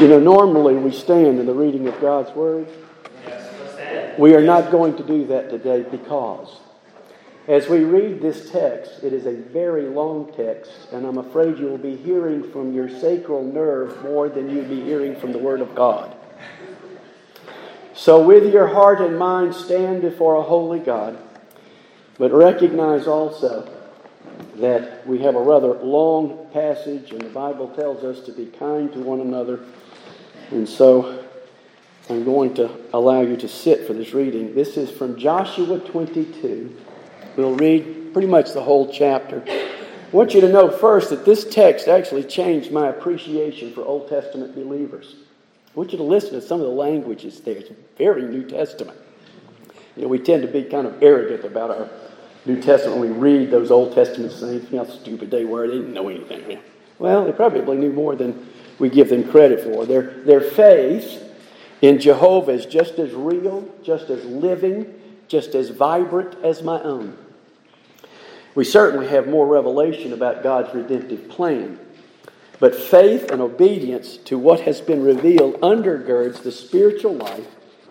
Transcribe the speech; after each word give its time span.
You 0.00 0.08
know, 0.08 0.20
normally 0.20 0.74
we 0.74 0.92
stand 0.92 1.40
in 1.40 1.46
the 1.46 1.54
reading 1.54 1.88
of 1.88 1.98
God's 2.02 2.30
Word. 2.32 2.68
We 4.18 4.34
are 4.34 4.42
not 4.42 4.70
going 4.70 4.94
to 4.98 5.02
do 5.02 5.26
that 5.28 5.48
today 5.48 5.86
because 5.90 6.60
as 7.48 7.66
we 7.66 7.82
read 7.82 8.20
this 8.20 8.50
text, 8.50 9.02
it 9.02 9.14
is 9.14 9.24
a 9.24 9.32
very 9.32 9.84
long 9.84 10.30
text, 10.34 10.70
and 10.92 11.06
I'm 11.06 11.16
afraid 11.16 11.58
you 11.58 11.66
will 11.66 11.78
be 11.78 11.96
hearing 11.96 12.52
from 12.52 12.74
your 12.74 12.90
sacral 12.90 13.42
nerve 13.42 14.02
more 14.02 14.28
than 14.28 14.50
you'll 14.50 14.68
be 14.68 14.82
hearing 14.82 15.16
from 15.16 15.32
the 15.32 15.38
Word 15.38 15.62
of 15.62 15.74
God. 15.74 16.14
So, 17.94 18.22
with 18.22 18.52
your 18.52 18.66
heart 18.66 19.00
and 19.00 19.18
mind, 19.18 19.54
stand 19.54 20.02
before 20.02 20.34
a 20.34 20.42
holy 20.42 20.80
God, 20.80 21.16
but 22.18 22.32
recognize 22.32 23.06
also 23.06 23.72
that 24.56 25.06
we 25.06 25.20
have 25.20 25.36
a 25.36 25.42
rather 25.42 25.72
long 25.72 26.48
passage, 26.52 27.12
and 27.12 27.22
the 27.22 27.30
Bible 27.30 27.68
tells 27.68 28.04
us 28.04 28.24
to 28.26 28.32
be 28.32 28.44
kind 28.44 28.92
to 28.92 28.98
one 28.98 29.20
another. 29.20 29.60
And 30.50 30.68
so 30.68 31.24
I'm 32.08 32.24
going 32.24 32.54
to 32.54 32.70
allow 32.92 33.20
you 33.20 33.36
to 33.36 33.48
sit 33.48 33.86
for 33.86 33.92
this 33.92 34.14
reading. 34.14 34.54
This 34.54 34.76
is 34.76 34.90
from 34.90 35.18
Joshua 35.18 35.80
22. 35.80 36.76
We'll 37.36 37.56
read 37.56 38.12
pretty 38.12 38.28
much 38.28 38.52
the 38.52 38.62
whole 38.62 38.92
chapter. 38.92 39.42
I 39.46 40.16
want 40.16 40.34
you 40.34 40.40
to 40.40 40.48
know 40.48 40.70
first 40.70 41.10
that 41.10 41.24
this 41.24 41.44
text 41.44 41.88
actually 41.88 42.22
changed 42.22 42.70
my 42.70 42.88
appreciation 42.88 43.72
for 43.72 43.84
Old 43.84 44.08
Testament 44.08 44.54
believers. 44.54 45.16
I 45.68 45.72
want 45.74 45.90
you 45.92 45.98
to 45.98 46.04
listen 46.04 46.30
to 46.32 46.40
some 46.40 46.60
of 46.60 46.66
the 46.66 46.72
languages 46.72 47.40
there. 47.40 47.56
It's 47.56 47.70
very 47.98 48.22
New 48.22 48.48
Testament. 48.48 48.98
You 49.96 50.02
know, 50.02 50.08
we 50.08 50.18
tend 50.18 50.42
to 50.42 50.48
be 50.48 50.62
kind 50.62 50.86
of 50.86 51.02
arrogant 51.02 51.44
about 51.44 51.70
our 51.70 51.90
New 52.46 52.62
Testament 52.62 53.00
when 53.00 53.10
we 53.10 53.16
read 53.18 53.50
those 53.50 53.72
Old 53.72 53.94
Testament 53.94 54.30
saints, 54.32 54.70
you 54.70 54.78
know 54.78 54.84
how 54.84 54.90
stupid 54.90 55.30
they 55.30 55.44
were. 55.44 55.66
They 55.66 55.74
didn't 55.74 55.92
know 55.92 56.08
anything. 56.08 56.60
Well, 57.00 57.24
they 57.24 57.32
probably 57.32 57.76
knew 57.76 57.92
more 57.92 58.14
than 58.14 58.48
we 58.78 58.88
give 58.88 59.08
them 59.08 59.28
credit 59.30 59.60
for. 59.60 59.86
Their, 59.86 60.02
their 60.02 60.40
faith 60.40 61.22
in 61.82 61.98
Jehovah 61.98 62.52
is 62.52 62.66
just 62.66 62.98
as 62.98 63.12
real, 63.12 63.68
just 63.82 64.10
as 64.10 64.24
living, 64.24 64.94
just 65.28 65.54
as 65.54 65.70
vibrant 65.70 66.36
as 66.44 66.62
my 66.62 66.80
own. 66.82 67.16
We 68.54 68.64
certainly 68.64 69.08
have 69.08 69.28
more 69.28 69.46
revelation 69.46 70.12
about 70.12 70.42
God's 70.42 70.74
redemptive 70.74 71.28
plan. 71.28 71.78
But 72.58 72.74
faith 72.74 73.30
and 73.30 73.42
obedience 73.42 74.16
to 74.24 74.38
what 74.38 74.60
has 74.60 74.80
been 74.80 75.02
revealed 75.02 75.60
undergirds 75.60 76.42
the 76.42 76.52
spiritual 76.52 77.14
life 77.14 77.46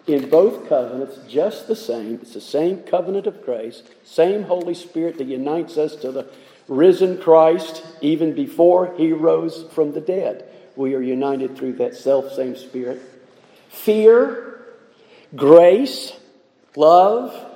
in 0.08 0.30
both 0.30 0.68
covenants 0.68 1.20
just 1.28 1.68
the 1.68 1.76
same. 1.76 2.20
It's 2.22 2.34
the 2.34 2.42
same 2.42 2.80
covenant 2.80 3.28
of 3.28 3.44
grace, 3.44 3.84
same 4.04 4.44
Holy 4.44 4.74
Spirit 4.74 5.18
that 5.20 5.28
unites 5.28 5.78
us 5.78 5.96
to 5.98 6.12
the 6.12 6.28
risen 6.68 7.20
Christ 7.20 7.84
even 8.02 8.34
before 8.34 8.96
he 8.98 9.12
rose 9.12 9.66
from 9.72 9.92
the 9.92 10.02
dead. 10.02 10.50
We 10.76 10.96
are 10.96 11.02
united 11.02 11.58
through 11.58 11.74
that 11.74 11.96
self 11.96 12.34
same 12.34 12.56
Spirit. 12.56 13.02
Fear, 13.70 14.66
grace, 15.36 16.14
love 16.76 17.52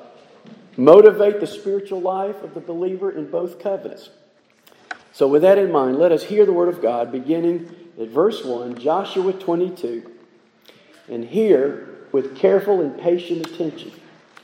motivate 0.79 1.41
the 1.41 1.47
spiritual 1.47 1.99
life 1.99 2.41
of 2.41 2.53
the 2.53 2.61
believer 2.61 3.11
in 3.11 3.29
both 3.29 3.59
covenants. 3.59 4.09
So, 5.11 5.27
with 5.27 5.41
that 5.41 5.57
in 5.57 5.71
mind, 5.71 5.97
let 5.97 6.11
us 6.11 6.23
hear 6.23 6.45
the 6.45 6.53
Word 6.53 6.69
of 6.69 6.81
God 6.81 7.11
beginning 7.11 7.75
at 7.99 8.07
verse 8.07 8.43
1, 8.43 8.79
Joshua 8.79 9.33
22, 9.33 10.09
and 11.09 11.25
hear 11.25 11.89
with 12.11 12.37
careful 12.37 12.81
and 12.81 12.97
patient 12.97 13.45
attention 13.45 13.91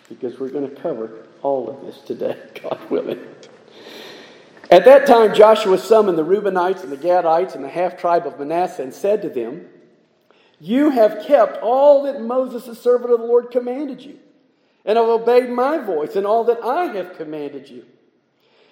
because 0.09 0.38
we're 0.38 0.50
going 0.50 0.70
to 0.70 0.76
cover 0.76 1.26
all 1.42 1.70
of 1.70 1.86
this 1.86 2.00
today, 2.02 2.38
God 2.62 2.80
willing. 2.90 3.20
At 4.72 4.86
that 4.86 5.06
time, 5.06 5.36
Joshua 5.36 5.78
summoned 5.78 6.18
the 6.18 6.26
Reubenites 6.26 6.84
and 6.84 6.92
the 6.92 6.98
Gadites 6.98 7.54
and 7.54 7.64
the 7.64 7.70
half 7.70 7.98
tribe 7.98 8.26
of 8.26 8.40
Manasseh 8.40 8.82
and 8.82 8.94
said 8.94 9.22
to 9.22 9.30
them, 9.30 9.68
You 10.60 10.90
have 10.90 11.24
kept 11.26 11.62
all 11.62 12.04
that 12.04 12.22
Moses, 12.22 12.66
the 12.66 12.76
servant 12.76 13.12
of 13.12 13.20
the 13.20 13.26
Lord, 13.26 13.52
commanded 13.52 14.02
you, 14.02 14.18
and 14.84 14.98
have 14.98 15.08
obeyed 15.08 15.50
my 15.50 15.78
voice 15.78 16.16
and 16.16 16.25
all 16.25 16.44
that 16.46 16.64
I 16.64 16.86
have 16.96 17.16
commanded 17.16 17.70
you. 17.70 17.86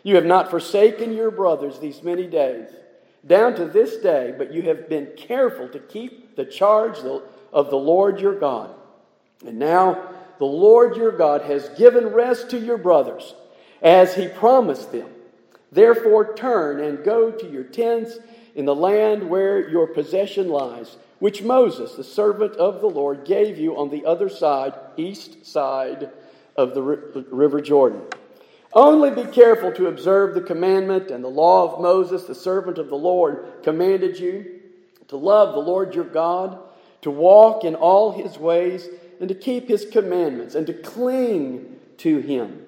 You 0.01 0.15
have 0.15 0.25
not 0.25 0.49
forsaken 0.49 1.13
your 1.13 1.31
brothers 1.31 1.79
these 1.79 2.01
many 2.01 2.25
days, 2.25 2.69
down 3.25 3.55
to 3.55 3.65
this 3.65 3.97
day, 3.97 4.33
but 4.35 4.51
you 4.51 4.63
have 4.63 4.89
been 4.89 5.11
careful 5.15 5.69
to 5.69 5.79
keep 5.79 6.35
the 6.35 6.45
charge 6.45 6.97
of 7.53 7.69
the 7.69 7.77
Lord 7.77 8.19
your 8.19 8.37
God. 8.37 8.73
And 9.45 9.59
now 9.59 10.09
the 10.39 10.45
Lord 10.45 10.97
your 10.97 11.11
God 11.11 11.43
has 11.43 11.69
given 11.69 12.07
rest 12.07 12.49
to 12.49 12.59
your 12.59 12.77
brothers, 12.77 13.35
as 13.81 14.15
he 14.15 14.27
promised 14.27 14.91
them. 14.91 15.07
Therefore, 15.73 16.35
turn 16.35 16.79
and 16.79 17.03
go 17.03 17.31
to 17.31 17.49
your 17.49 17.63
tents 17.63 18.19
in 18.53 18.65
the 18.65 18.75
land 18.75 19.27
where 19.27 19.67
your 19.67 19.87
possession 19.87 20.49
lies, 20.49 20.97
which 21.17 21.41
Moses, 21.41 21.93
the 21.95 22.03
servant 22.03 22.55
of 22.57 22.79
the 22.79 22.89
Lord, 22.89 23.25
gave 23.25 23.57
you 23.57 23.75
on 23.75 23.89
the 23.89 24.05
other 24.05 24.29
side, 24.29 24.73
east 24.97 25.45
side 25.45 26.11
of 26.55 26.75
the 26.75 26.81
river 26.83 27.59
Jordan. 27.59 28.01
Only 28.71 29.09
be 29.09 29.29
careful 29.31 29.71
to 29.73 29.87
observe 29.87 30.35
the 30.35 30.41
commandment 30.41 31.09
and 31.09 31.23
the 31.23 31.29
law 31.29 31.73
of 31.73 31.81
Moses, 31.81 32.25
the 32.25 32.35
servant 32.35 32.77
of 32.77 32.89
the 32.89 32.95
Lord, 32.95 33.63
commanded 33.63 34.19
you 34.19 34.59
to 35.07 35.17
love 35.17 35.53
the 35.53 35.59
Lord 35.59 35.95
your 35.95 36.05
God, 36.05 36.59
to 37.01 37.09
walk 37.09 37.63
in 37.63 37.73
all 37.73 38.11
his 38.11 38.37
ways 38.37 38.89
and 39.19 39.27
to 39.29 39.35
keep 39.35 39.67
his 39.67 39.85
commandments 39.85 40.53
and 40.53 40.67
to 40.67 40.73
cling 40.73 41.79
to 41.97 42.19
him 42.19 42.65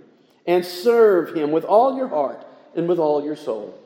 and 0.47 0.65
serve 0.65 1.35
him 1.35 1.51
with 1.51 1.65
all 1.65 1.97
your 1.97 2.07
heart 2.07 2.45
and 2.75 2.87
with 2.87 2.99
all 2.99 3.23
your 3.23 3.35
soul. 3.35 3.77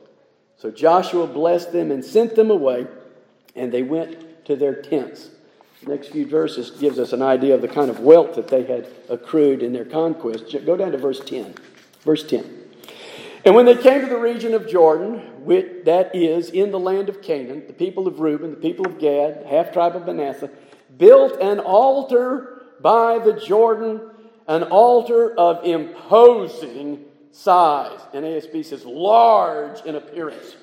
So 0.56 0.70
Joshua 0.70 1.26
blessed 1.26 1.72
them 1.72 1.90
and 1.90 2.04
sent 2.04 2.34
them 2.36 2.50
away, 2.50 2.86
and 3.54 3.72
they 3.72 3.82
went 3.82 4.44
to 4.46 4.56
their 4.56 4.74
tents. 4.74 5.30
Next 5.86 6.08
few 6.08 6.26
verses 6.26 6.70
gives 6.72 6.98
us 6.98 7.12
an 7.12 7.22
idea 7.22 7.54
of 7.54 7.62
the 7.62 7.68
kind 7.68 7.88
of 7.88 8.00
wealth 8.00 8.34
that 8.34 8.48
they 8.48 8.64
had 8.64 8.88
accrued 9.08 9.62
in 9.62 9.72
their 9.72 9.86
conquest. 9.86 10.54
Go 10.66 10.76
down 10.76 10.92
to 10.92 10.98
verse 10.98 11.20
10. 11.20 11.54
Verse 12.02 12.22
10. 12.26 12.58
And 13.46 13.54
when 13.54 13.64
they 13.64 13.76
came 13.76 14.02
to 14.02 14.06
the 14.06 14.18
region 14.18 14.52
of 14.52 14.68
Jordan, 14.68 15.44
which, 15.44 15.84
that 15.84 16.14
is 16.14 16.50
in 16.50 16.70
the 16.70 16.78
land 16.78 17.08
of 17.08 17.22
Canaan, 17.22 17.66
the 17.66 17.72
people 17.72 18.06
of 18.06 18.20
Reuben, 18.20 18.50
the 18.50 18.56
people 18.56 18.86
of 18.86 18.98
Gad, 18.98 19.46
half 19.48 19.72
tribe 19.72 19.96
of 19.96 20.04
Manasseh, 20.04 20.50
built 20.98 21.40
an 21.40 21.58
altar 21.58 22.64
by 22.82 23.18
the 23.18 23.32
Jordan 23.32 24.02
an 24.50 24.64
altar 24.64 25.32
of 25.38 25.64
imposing 25.64 27.04
size. 27.32 28.00
NASB 28.12 28.64
says 28.64 28.84
large 28.84 29.80
in 29.84 29.94
appearance. 29.94 30.56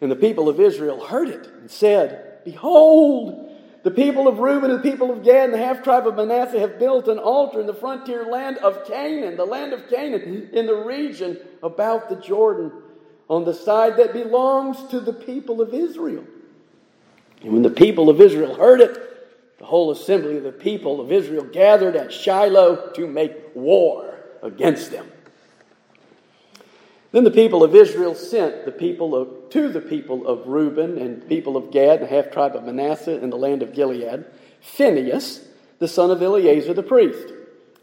And 0.00 0.10
the 0.10 0.16
people 0.16 0.48
of 0.48 0.60
Israel 0.60 1.04
heard 1.04 1.28
it 1.28 1.46
and 1.46 1.70
said, 1.70 2.44
Behold, 2.44 3.52
the 3.82 3.90
people 3.90 4.28
of 4.28 4.38
Reuben 4.38 4.70
and 4.70 4.82
the 4.82 4.90
people 4.90 5.10
of 5.10 5.24
Gad 5.24 5.46
and 5.46 5.54
the 5.54 5.58
half 5.58 5.82
tribe 5.82 6.06
of 6.06 6.16
Manasseh 6.16 6.60
have 6.60 6.78
built 6.78 7.08
an 7.08 7.18
altar 7.18 7.60
in 7.60 7.66
the 7.66 7.74
frontier 7.74 8.24
land 8.24 8.58
of 8.58 8.86
Canaan, 8.86 9.36
the 9.36 9.44
land 9.44 9.72
of 9.72 9.88
Canaan, 9.88 10.50
in 10.52 10.66
the 10.66 10.74
region 10.74 11.38
about 11.62 12.08
the 12.08 12.16
Jordan, 12.16 12.72
on 13.28 13.44
the 13.44 13.54
side 13.54 13.96
that 13.96 14.12
belongs 14.12 14.88
to 14.90 15.00
the 15.00 15.12
people 15.12 15.60
of 15.60 15.74
Israel. 15.74 16.24
And 17.42 17.52
when 17.52 17.62
the 17.62 17.70
people 17.70 18.08
of 18.08 18.20
Israel 18.20 18.54
heard 18.54 18.80
it, 18.80 18.96
the 19.58 19.64
whole 19.64 19.90
assembly 19.90 20.36
of 20.36 20.44
the 20.44 20.52
people 20.52 21.00
of 21.00 21.10
Israel 21.10 21.44
gathered 21.44 21.96
at 21.96 22.12
Shiloh 22.12 22.92
to 22.92 23.06
make 23.06 23.32
war 23.54 24.17
against 24.42 24.90
them. 24.90 25.06
Then 27.10 27.24
the 27.24 27.30
people 27.30 27.64
of 27.64 27.74
Israel 27.74 28.14
sent 28.14 28.64
the 28.64 28.72
people 28.72 29.14
of, 29.14 29.50
to 29.50 29.70
the 29.70 29.80
people 29.80 30.26
of 30.26 30.46
Reuben 30.46 30.98
and 30.98 31.26
people 31.26 31.56
of 31.56 31.70
Gad, 31.70 32.00
the 32.00 32.06
half 32.06 32.30
tribe 32.30 32.54
of 32.54 32.64
Manasseh 32.64 33.22
in 33.22 33.30
the 33.30 33.36
land 33.36 33.62
of 33.62 33.72
Gilead, 33.72 34.26
Phinehas, 34.60 35.46
the 35.78 35.88
son 35.88 36.10
of 36.10 36.22
Eleazar 36.22 36.74
the 36.74 36.82
priest, 36.82 37.32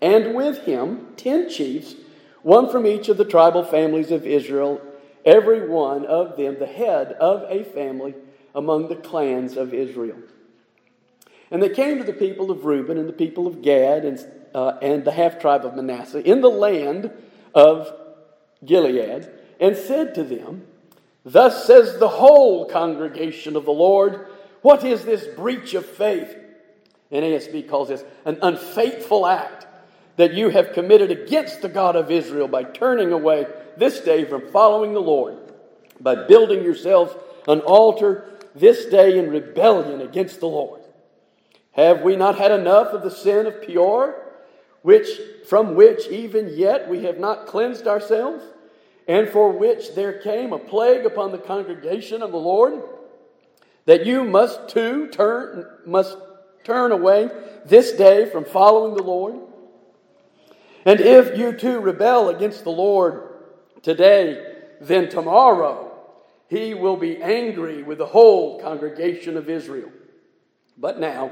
and 0.02 0.36
with 0.36 0.60
him 0.60 1.08
ten 1.18 1.50
chiefs, 1.50 1.96
one 2.44 2.70
from 2.70 2.86
each 2.86 3.10
of 3.10 3.18
the 3.18 3.26
tribal 3.26 3.64
families 3.64 4.12
of 4.12 4.28
Israel, 4.28 4.80
every 5.26 5.68
one 5.68 6.06
of 6.06 6.38
them 6.38 6.60
the 6.60 6.68
head 6.68 7.14
of 7.14 7.44
a 7.50 7.64
family 7.64 8.14
among 8.54 8.88
the 8.88 8.96
clans 8.96 9.58
of 9.58 9.74
Israel. 9.74 10.18
And 11.50 11.64
they 11.64 11.70
came 11.70 11.98
to 11.98 12.04
the 12.04 12.14
people 12.14 12.52
of 12.52 12.66
Reuben 12.66 12.98
and 12.98 13.10
the 13.10 13.14
people 13.14 13.48
of 13.48 13.62
Gad 13.62 14.06
and, 14.06 14.20
uh, 14.56 14.78
and 14.82 15.04
the 15.04 15.12
half 15.12 15.38
tribe 15.38 15.66
of 15.66 15.76
Manasseh 15.76 16.24
in 16.24 16.40
the 16.40 16.50
land 16.50 17.12
of 17.54 17.94
Gilead 18.64 19.30
and 19.60 19.76
said 19.76 20.16
to 20.16 20.24
them, 20.24 20.66
Thus 21.26 21.66
says 21.68 22.00
the 22.00 22.08
whole 22.08 22.66
congregation 22.66 23.58
of 23.58 23.66
the 23.66 23.74
Lord, 23.74 24.28
What 24.62 24.86
is 24.86 25.04
this 25.04 25.28
breach 25.36 25.74
of 25.74 25.86
faith? 25.86 26.38
NASB 27.12 27.68
calls 27.68 27.90
this 27.90 28.06
an 28.24 28.40
unfaithful 28.42 29.28
act 29.28 29.68
that 30.16 30.34
you 30.34 30.48
have 30.50 30.72
committed 30.72 31.12
against 31.12 31.62
the 31.62 31.70
God 31.70 31.98
of 31.98 32.10
Israel 32.10 32.48
by 32.48 32.64
turning 32.64 33.12
away 33.12 33.48
this 33.76 34.00
day 34.00 34.24
from 34.24 34.48
following 34.52 34.94
the 34.94 35.02
Lord, 35.02 35.38
by 36.00 36.16
building 36.28 36.64
yourselves 36.64 37.14
an 37.50 37.60
altar 37.60 38.30
this 38.56 38.86
day 38.86 39.20
in 39.20 39.30
rebellion 39.30 40.00
against 40.00 40.40
the 40.40 40.48
Lord. 40.48 40.82
Have 41.74 42.04
we 42.04 42.16
not 42.16 42.38
had 42.38 42.52
enough 42.52 42.94
of 42.94 43.04
the 43.04 43.12
sin 43.12 43.48
of 43.48 43.62
Peor, 43.62 44.25
which 44.86 45.08
from 45.48 45.76
which 45.76 46.08
even 46.08 46.50
yet 46.56 46.88
we 46.90 47.04
have 47.04 47.20
not 47.20 47.48
cleansed 47.48 47.88
ourselves, 47.88 48.44
and 49.08 49.28
for 49.30 49.52
which 49.52 49.96
there 49.96 50.20
came 50.20 50.54
a 50.54 50.60
plague 50.60 51.06
upon 51.06 51.32
the 51.32 51.38
congregation 51.38 52.22
of 52.22 52.32
the 52.32 52.38
Lord? 52.54 52.82
that 53.86 54.06
you 54.06 54.24
must 54.24 54.70
too 54.70 55.08
turn 55.08 55.66
must 55.86 56.18
turn 56.64 56.92
away 56.92 57.30
this 57.66 57.92
day 57.92 58.30
from 58.30 58.44
following 58.44 58.96
the 58.96 59.04
Lord? 59.04 59.36
And 60.86 61.00
if 61.00 61.38
you 61.38 61.54
too 61.54 61.80
rebel 61.80 62.30
against 62.30 62.64
the 62.64 62.72
Lord 62.72 63.30
today, 63.82 64.44
then 64.82 65.10
tomorrow 65.10 65.92
he 66.48 66.74
will 66.74 66.98
be 66.98 67.22
angry 67.22 67.82
with 67.82 67.98
the 68.00 68.06
whole 68.06 68.60
congregation 68.60 69.38
of 69.38 69.50
Israel. 69.50 69.92
But 70.78 71.00
now, 71.00 71.32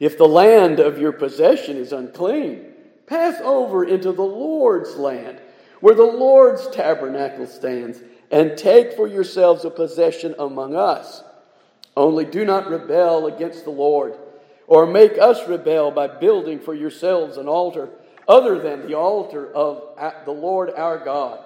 if 0.00 0.16
the 0.16 0.28
land 0.28 0.80
of 0.80 0.98
your 0.98 1.12
possession 1.12 1.76
is 1.76 1.92
unclean, 1.92 2.72
pass 3.08 3.40
over 3.40 3.84
into 3.84 4.12
the 4.12 4.22
Lord's 4.22 4.96
land, 4.96 5.40
where 5.80 5.94
the 5.94 6.02
Lord's 6.02 6.68
tabernacle 6.68 7.46
stands, 7.46 8.00
and 8.30 8.58
take 8.58 8.92
for 8.92 9.06
yourselves 9.06 9.64
a 9.64 9.70
possession 9.70 10.34
among 10.38 10.76
us. 10.76 11.22
Only 11.96 12.24
do 12.24 12.44
not 12.44 12.70
rebel 12.70 13.26
against 13.26 13.64
the 13.64 13.70
Lord, 13.70 14.16
or 14.66 14.86
make 14.86 15.18
us 15.18 15.48
rebel 15.48 15.90
by 15.90 16.06
building 16.06 16.60
for 16.60 16.74
yourselves 16.74 17.38
an 17.38 17.48
altar 17.48 17.88
other 18.28 18.58
than 18.58 18.86
the 18.86 18.94
altar 18.94 19.50
of 19.52 19.82
the 20.24 20.32
Lord 20.32 20.70
our 20.76 20.98
God. 20.98 21.40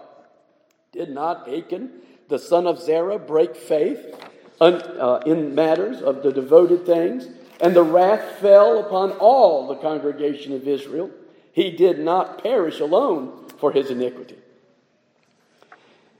Did 0.90 1.10
not 1.10 1.48
Achan, 1.48 1.90
the 2.28 2.38
son 2.38 2.66
of 2.66 2.82
Zerah, 2.82 3.18
break 3.18 3.54
faith 3.56 4.14
uh, 4.60 5.20
in 5.24 5.54
matters 5.54 6.02
of 6.02 6.22
the 6.22 6.32
devoted 6.32 6.84
things? 6.84 7.28
And 7.60 7.76
the 7.76 7.84
wrath 7.84 8.40
fell 8.40 8.80
upon 8.80 9.12
all 9.12 9.68
the 9.68 9.76
congregation 9.76 10.52
of 10.52 10.66
Israel. 10.66 11.10
He 11.52 11.70
did 11.70 11.98
not 11.98 12.42
perish 12.42 12.80
alone 12.80 13.48
for 13.58 13.72
his 13.72 13.90
iniquity. 13.90 14.38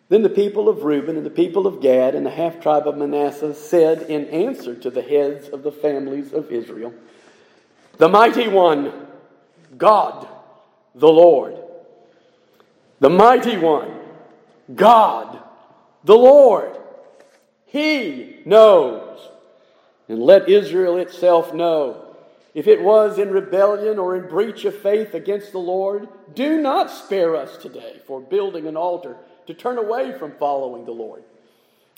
Then 0.09 0.23
the 0.23 0.29
people 0.29 0.69
of 0.69 0.85
Reuben 0.85 1.17
and 1.17 1.25
the 1.25 1.31
people 1.31 1.67
of 1.67 1.81
Gad 1.81 2.15
and 2.15 2.27
the 2.27 2.31
half 2.31 2.61
tribe 2.61 2.87
of 2.87 2.99
Manasseh 2.99 3.55
said 3.55 4.03
in 4.03 4.27
answer 4.27 4.75
to 4.75 4.91
the 4.91 5.01
heads 5.01 5.49
of 5.49 5.63
the 5.63 5.73
families 5.73 6.35
of 6.35 6.53
Israel, 6.53 6.93
The 7.97 8.11
mighty 8.11 8.47
one, 8.47 8.93
God, 9.79 10.29
the 10.95 11.09
Lord. 11.09 11.57
The 13.01 13.09
mighty 13.09 13.57
one, 13.57 13.91
God, 14.75 15.43
the 16.05 16.15
Lord. 16.15 16.77
He 17.65 18.43
knows. 18.45 19.19
And 20.09 20.23
let 20.23 20.47
Israel 20.47 20.99
itself 20.99 21.55
know. 21.55 22.12
If 22.55 22.67
it 22.67 22.83
was 22.83 23.19
in 23.19 23.31
rebellion 23.31 23.99
or 23.99 24.17
in 24.17 24.29
breach 24.29 24.65
of 24.65 24.77
faith 24.77 25.15
against 25.15 25.53
the 25.53 25.59
Lord, 25.59 26.09
do 26.35 26.61
not 26.61 26.91
spare 26.91 27.35
us 27.35 27.57
today 27.57 28.01
for 28.07 28.21
building 28.21 28.67
an 28.67 28.77
altar 28.77 29.17
to 29.47 29.55
turn 29.55 29.79
away 29.79 30.17
from 30.19 30.33
following 30.33 30.85
the 30.85 30.93
Lord. 30.93 31.25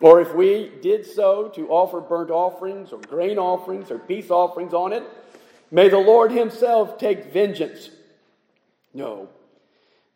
Or 0.00 0.20
if 0.20 0.34
we 0.34 0.72
did 0.82 1.06
so 1.06 1.48
to 1.50 1.68
offer 1.68 2.00
burnt 2.00 2.30
offerings 2.30 2.92
or 2.92 3.00
grain 3.00 3.38
offerings 3.38 3.90
or 3.90 3.98
peace 3.98 4.30
offerings 4.30 4.74
on 4.74 4.92
it, 4.92 5.02
may 5.70 5.88
the 5.88 5.98
Lord 5.98 6.30
Himself 6.30 6.98
take 6.98 7.32
vengeance 7.32 7.90
no. 8.94 9.28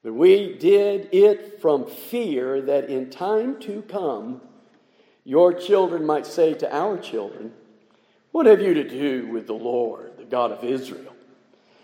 But 0.04 0.14
we 0.14 0.54
did 0.54 1.08
it 1.12 1.60
from 1.60 1.86
fear 1.86 2.62
that 2.62 2.88
in 2.88 3.10
time 3.10 3.58
to 3.60 3.82
come, 3.82 4.40
your 5.24 5.52
children 5.52 6.06
might 6.06 6.24
say 6.24 6.54
to 6.54 6.74
our 6.74 6.96
children, 6.96 7.52
What 8.30 8.46
have 8.46 8.62
you 8.62 8.72
to 8.74 8.88
do 8.88 9.26
with 9.26 9.48
the 9.48 9.54
Lord, 9.54 10.07
God 10.30 10.52
of 10.52 10.64
Israel? 10.64 11.14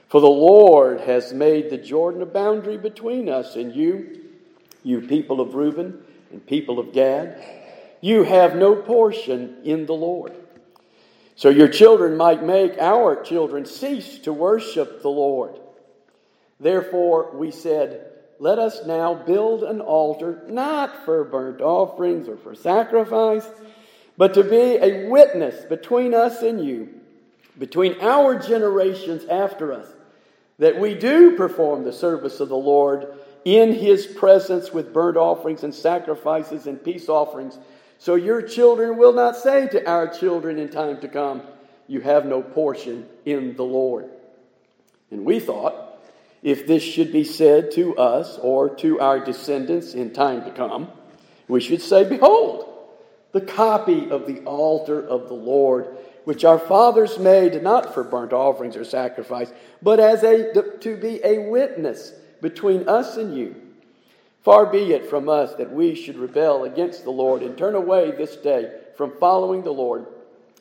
For 0.09 0.21
the 0.21 0.27
Lord 0.29 1.01
has 1.01 1.33
made 1.33 1.71
the 1.71 1.79
Jordan 1.79 2.23
a 2.23 2.27
boundary 2.27 2.77
between 2.77 3.29
us 3.29 3.57
and 3.57 3.75
you, 3.75 4.21
you 4.83 5.01
people 5.01 5.41
of 5.41 5.55
Reuben 5.55 6.03
and 6.31 6.47
people 6.47 6.79
of 6.79 6.93
Gad. 6.93 7.43
You 8.01 8.23
have 8.23 8.55
no 8.55 8.77
portion 8.77 9.57
in 9.65 9.87
the 9.87 9.95
Lord. 9.95 10.35
So 11.37 11.49
your 11.49 11.69
children 11.69 12.17
might 12.17 12.45
make 12.45 12.79
our 12.79 13.21
children 13.23 13.67
cease 13.67 14.19
to 14.21 14.33
worship 14.33 15.03
the 15.03 15.09
Lord. 15.09 15.59
Therefore, 16.61 17.33
we 17.35 17.51
said, 17.51 18.13
Let 18.39 18.59
us 18.59 18.87
now 18.87 19.15
build 19.15 19.65
an 19.65 19.81
altar, 19.81 20.45
not 20.47 21.05
for 21.05 21.25
burnt 21.25 21.61
offerings 21.61 22.29
or 22.29 22.37
for 22.37 22.55
sacrifice, 22.55 23.47
but 24.17 24.35
to 24.35 24.45
be 24.45 24.77
a 24.77 25.09
witness 25.09 25.65
between 25.65 26.15
us 26.15 26.43
and 26.43 26.65
you, 26.65 27.01
between 27.59 28.01
our 28.01 28.39
generations 28.39 29.25
after 29.27 29.73
us, 29.73 29.87
that 30.59 30.79
we 30.79 30.95
do 30.95 31.37
perform 31.37 31.85
the 31.85 31.93
service 31.93 32.41
of 32.41 32.49
the 32.49 32.57
Lord 32.57 33.07
in 33.45 33.73
his 33.73 34.07
presence 34.07 34.73
with 34.73 34.93
burnt 34.93 35.17
offerings 35.17 35.65
and 35.65 35.75
sacrifices 35.75 36.67
and 36.67 36.83
peace 36.83 37.09
offerings. 37.09 37.59
So 37.99 38.15
your 38.15 38.43
children 38.43 38.97
will 38.97 39.13
not 39.13 39.37
say 39.37 39.69
to 39.69 39.89
our 39.89 40.09
children 40.09 40.59
in 40.59 40.69
time 40.69 41.01
to 41.01 41.09
come, 41.09 41.43
You 41.87 42.01
have 42.01 42.27
no 42.27 42.43
portion 42.43 43.07
in 43.25 43.57
the 43.57 43.65
Lord. 43.65 44.09
And 45.11 45.25
we 45.25 45.41
thought, 45.41 46.03
if 46.43 46.67
this 46.67 46.83
should 46.83 47.13
be 47.13 47.25
said 47.25 47.71
to 47.73 47.97
us 47.97 48.39
or 48.39 48.69
to 48.77 49.01
our 49.01 49.19
descendants 49.19 49.95
in 49.95 50.13
time 50.13 50.45
to 50.45 50.51
come, 50.51 50.91
we 51.49 51.61
should 51.61 51.83
say, 51.83 52.05
Behold, 52.05 52.69
the 53.33 53.41
copy 53.41 54.11
of 54.11 54.27
the 54.27 54.41
altar 54.45 55.01
of 55.01 55.29
the 55.29 55.35
Lord, 55.35 55.97
which 56.25 56.45
our 56.45 56.59
fathers 56.59 57.19
made 57.19 57.63
not 57.63 57.95
for 57.95 58.03
burnt 58.03 58.33
offerings 58.33 58.77
or 58.77 58.85
sacrifice, 58.85 59.53
but 59.83 60.01
as 60.01 60.23
a, 60.23 60.53
to 60.81 60.97
be 60.97 61.21
a 61.23 61.39
witness 61.39 62.13
between 62.41 62.89
us 62.89 63.17
and 63.17 63.37
you. 63.37 63.55
Far 64.43 64.67
be 64.67 64.93
it 64.93 65.09
from 65.09 65.29
us 65.29 65.55
that 65.55 65.73
we 65.73 65.95
should 65.95 66.17
rebel 66.17 66.65
against 66.65 67.05
the 67.05 67.11
Lord 67.11 67.43
and 67.43 67.57
turn 67.57 67.75
away 67.75 68.11
this 68.11 68.37
day 68.37 68.71
from 68.97 69.13
following 69.19 69.63
the 69.63 69.73
Lord 69.73 70.07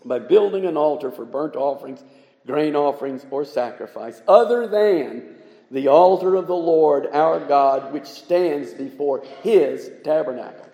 by 0.06 0.20
building 0.20 0.66
an 0.66 0.78
altar 0.78 1.12
for 1.12 1.26
burnt 1.26 1.56
offerings, 1.56 2.04
grain 2.46 2.76
offerings, 2.76 3.26
or 3.30 3.44
sacrifice, 3.44 4.22
other 4.28 4.68
than 4.68 5.36
the 5.72 5.88
altar 5.88 6.36
of 6.36 6.48
the 6.48 6.56
Lord 6.56 7.08
our 7.12 7.40
God, 7.40 7.92
which 7.92 8.06
stands 8.06 8.74
before 8.74 9.24
his 9.42 9.92
tabernacle. 10.04 10.68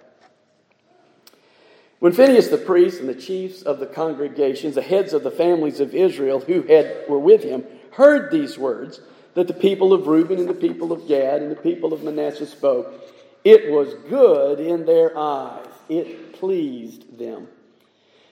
When 1.99 2.13
Phinehas 2.13 2.47
the 2.47 2.57
priest 2.57 3.01
and 3.01 3.09
the 3.09 3.13
chiefs 3.13 3.61
of 3.61 3.79
the 3.79 3.85
congregations, 3.85 4.75
the 4.75 4.81
heads 4.81 5.13
of 5.13 5.23
the 5.23 5.31
families 5.31 5.79
of 5.79 5.93
Israel 5.93 6.39
who 6.39 6.61
had, 6.63 7.03
were 7.09 7.19
with 7.19 7.43
him, 7.43 7.65
heard 7.91 8.31
these 8.31 8.57
words 8.57 9.01
that 9.33 9.47
the 9.47 9.53
people 9.53 9.91
of 9.93 10.07
Reuben 10.07 10.39
and 10.39 10.47
the 10.47 10.53
people 10.53 10.91
of 10.91 11.07
Gad 11.07 11.41
and 11.41 11.51
the 11.51 11.55
people 11.55 11.93
of 11.93 12.03
Manasseh 12.03 12.45
spoke, 12.45 12.93
it 13.43 13.69
was 13.71 13.93
good 14.09 14.59
in 14.59 14.85
their 14.85 15.17
eyes. 15.17 15.65
It 15.89 16.33
pleased 16.33 17.17
them. 17.17 17.47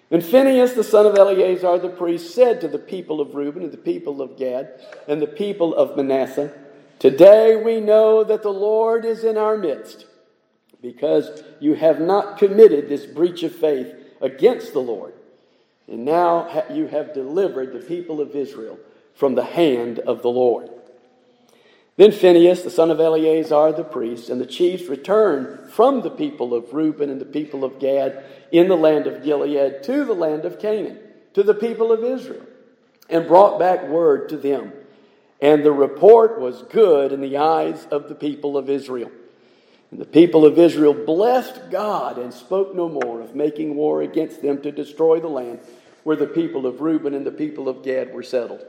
And 0.09 0.23
Phinehas, 0.23 0.73
the 0.73 0.83
son 0.83 1.05
of 1.05 1.17
Eleazar 1.17 1.79
the 1.79 1.89
priest, 1.89 2.33
said 2.33 2.61
to 2.61 2.69
the 2.69 2.79
people 2.79 3.19
of 3.19 3.35
Reuben 3.35 3.63
and 3.63 3.71
the 3.71 3.77
people 3.77 4.21
of 4.21 4.37
Gad 4.37 4.81
and 5.07 5.21
the 5.21 5.27
people 5.27 5.75
of 5.75 5.97
Manasseh, 5.97 6.53
Today 6.99 7.55
we 7.55 7.79
know 7.79 8.23
that 8.23 8.41
the 8.41 8.53
Lord 8.53 9.05
is 9.05 9.23
in 9.23 9.37
our 9.37 9.57
midst, 9.57 10.05
because 10.81 11.43
you 11.59 11.73
have 11.73 11.99
not 11.99 12.37
committed 12.37 12.87
this 12.87 13.05
breach 13.05 13.43
of 13.43 13.55
faith 13.55 13.93
against 14.21 14.73
the 14.73 14.79
Lord. 14.79 15.13
And 15.87 16.05
now 16.05 16.65
you 16.71 16.87
have 16.87 17.13
delivered 17.13 17.73
the 17.73 17.79
people 17.79 18.21
of 18.21 18.35
Israel 18.35 18.77
from 19.15 19.35
the 19.35 19.43
hand 19.43 19.99
of 19.99 20.21
the 20.21 20.29
Lord. 20.29 20.69
Then 21.95 22.11
Phinehas, 22.11 22.61
the 22.61 22.69
son 22.69 22.91
of 22.91 22.99
Eleazar 22.99 23.71
the 23.71 23.83
priest, 23.83 24.29
and 24.29 24.39
the 24.39 24.45
chiefs 24.45 24.87
returned 24.87 25.71
from 25.71 26.01
the 26.01 26.11
people 26.11 26.53
of 26.53 26.71
Reuben 26.73 27.09
and 27.09 27.19
the 27.19 27.25
people 27.25 27.63
of 27.63 27.79
Gad 27.79 28.23
in 28.51 28.67
the 28.67 28.77
land 28.77 29.07
of 29.07 29.23
Gilead 29.23 29.81
to 29.83 30.05
the 30.05 30.13
land 30.13 30.45
of 30.45 30.59
Canaan, 30.59 30.99
to 31.33 31.41
the 31.41 31.55
people 31.55 31.91
of 31.91 32.03
Israel, 32.03 32.45
and 33.09 33.27
brought 33.27 33.57
back 33.57 33.87
word 33.87 34.29
to 34.29 34.37
them. 34.37 34.73
And 35.41 35.63
the 35.63 35.71
report 35.71 36.39
was 36.39 36.61
good 36.63 37.11
in 37.11 37.21
the 37.21 37.37
eyes 37.37 37.87
of 37.89 38.09
the 38.09 38.15
people 38.15 38.57
of 38.57 38.69
Israel. 38.69 39.11
And 39.91 39.99
the 39.99 40.05
people 40.05 40.45
of 40.45 40.59
Israel 40.59 40.93
blessed 40.93 41.71
God 41.71 42.17
and 42.17 42.33
spoke 42.33 42.75
no 42.75 42.89
more 42.89 43.21
of 43.21 43.35
making 43.35 43.75
war 43.75 44.01
against 44.01 44.41
them 44.41 44.61
to 44.61 44.71
destroy 44.71 45.19
the 45.19 45.29
land 45.29 45.59
where 46.03 46.17
the 46.17 46.27
people 46.27 46.65
of 46.65 46.81
Reuben 46.81 47.13
and 47.13 47.25
the 47.25 47.31
people 47.31 47.69
of 47.69 47.83
Gad 47.83 48.13
were 48.13 48.23
settled. 48.23 48.65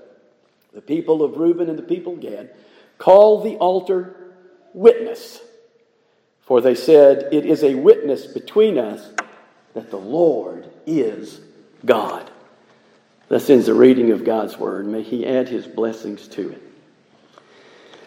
The 0.73 0.81
people 0.81 1.23
of 1.23 1.37
Reuben 1.37 1.69
and 1.69 1.79
the 1.79 1.83
people 1.83 2.15
of 2.15 2.21
Gad 2.21 2.55
called 2.99 3.45
the 3.45 3.57
altar 3.57 4.33
witness. 4.75 5.41
For 6.43 6.61
they 6.61 6.75
said, 6.75 7.29
It 7.33 7.47
is 7.47 7.63
a 7.63 7.75
witness 7.75 8.27
between 8.27 8.79
us 8.79 9.13
that 9.75 9.91
the 9.91 9.99
Lord 9.99 10.69
is 10.87 11.41
God. 11.85 12.31
Thus 13.29 13.51
ends 13.51 13.67
the 13.67 13.75
reading 13.75 14.11
of 14.13 14.25
God's 14.25 14.59
word. 14.59 14.87
May 14.87 15.03
He 15.03 15.27
add 15.27 15.49
His 15.49 15.67
blessings 15.67 16.27
to 16.29 16.51
it. 16.53 16.63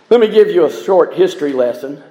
Let 0.09 0.19
me 0.19 0.27
give 0.27 0.49
you 0.49 0.65
a 0.65 0.71
short 0.71 1.13
history 1.13 1.53
lesson. 1.53 2.03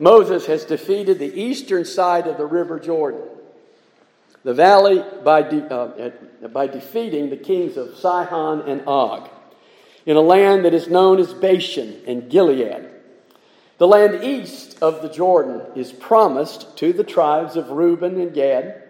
Moses 0.00 0.46
has 0.46 0.64
defeated 0.64 1.18
the 1.18 1.40
eastern 1.40 1.84
side 1.84 2.26
of 2.26 2.38
the 2.38 2.46
River 2.46 2.80
Jordan, 2.80 3.22
the 4.42 4.54
valley, 4.54 5.04
by, 5.22 5.42
de- 5.42 5.72
uh, 5.72 6.48
by 6.48 6.66
defeating 6.66 7.28
the 7.28 7.36
kings 7.36 7.76
of 7.76 7.96
Sihon 7.96 8.62
and 8.62 8.82
Og 8.86 9.28
in 10.06 10.16
a 10.16 10.20
land 10.20 10.64
that 10.64 10.74
is 10.74 10.88
known 10.88 11.20
as 11.20 11.34
Bashan 11.34 12.00
and 12.06 12.30
Gilead. 12.30 12.88
The 13.76 13.86
land 13.86 14.24
east 14.24 14.82
of 14.82 15.02
the 15.02 15.08
Jordan 15.08 15.62
is 15.74 15.92
promised 15.92 16.76
to 16.78 16.92
the 16.92 17.04
tribes 17.04 17.56
of 17.56 17.70
Reuben 17.70 18.18
and 18.20 18.32
Gad, 18.32 18.82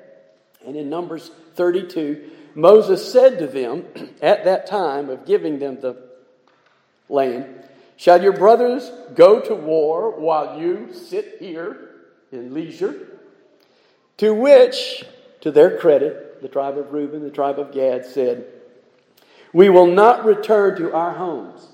And 0.65 0.77
in 0.77 0.89
Numbers 0.89 1.31
32, 1.57 2.31
Moses 2.55 3.13
said 3.13 3.39
to 3.39 3.47
them 3.47 3.85
at 4.23 4.45
that 4.45 4.67
time 4.67 5.11
of 5.11 5.27
giving 5.27 5.59
them 5.59 5.81
the 5.81 5.97
land, 7.09 7.65
Shall 8.01 8.23
your 8.23 8.33
brothers 8.33 8.91
go 9.15 9.43
to 9.43 9.55
war 9.55 10.19
while 10.19 10.59
you 10.59 10.95
sit 10.95 11.37
here 11.39 11.91
in 12.33 12.55
leisure? 12.55 13.19
To 14.17 14.33
which, 14.33 15.05
to 15.43 15.51
their 15.51 15.77
credit, 15.77 16.41
the 16.41 16.49
tribe 16.49 16.79
of 16.79 16.95
Reuben, 16.95 17.23
the 17.23 17.31
tribe 17.31 17.59
of 17.59 17.73
Gad 17.73 18.07
said, 18.07 18.47
We 19.53 19.69
will 19.69 19.87
not 19.87 20.25
return 20.25 20.79
to 20.79 20.95
our 20.95 21.13
homes 21.13 21.69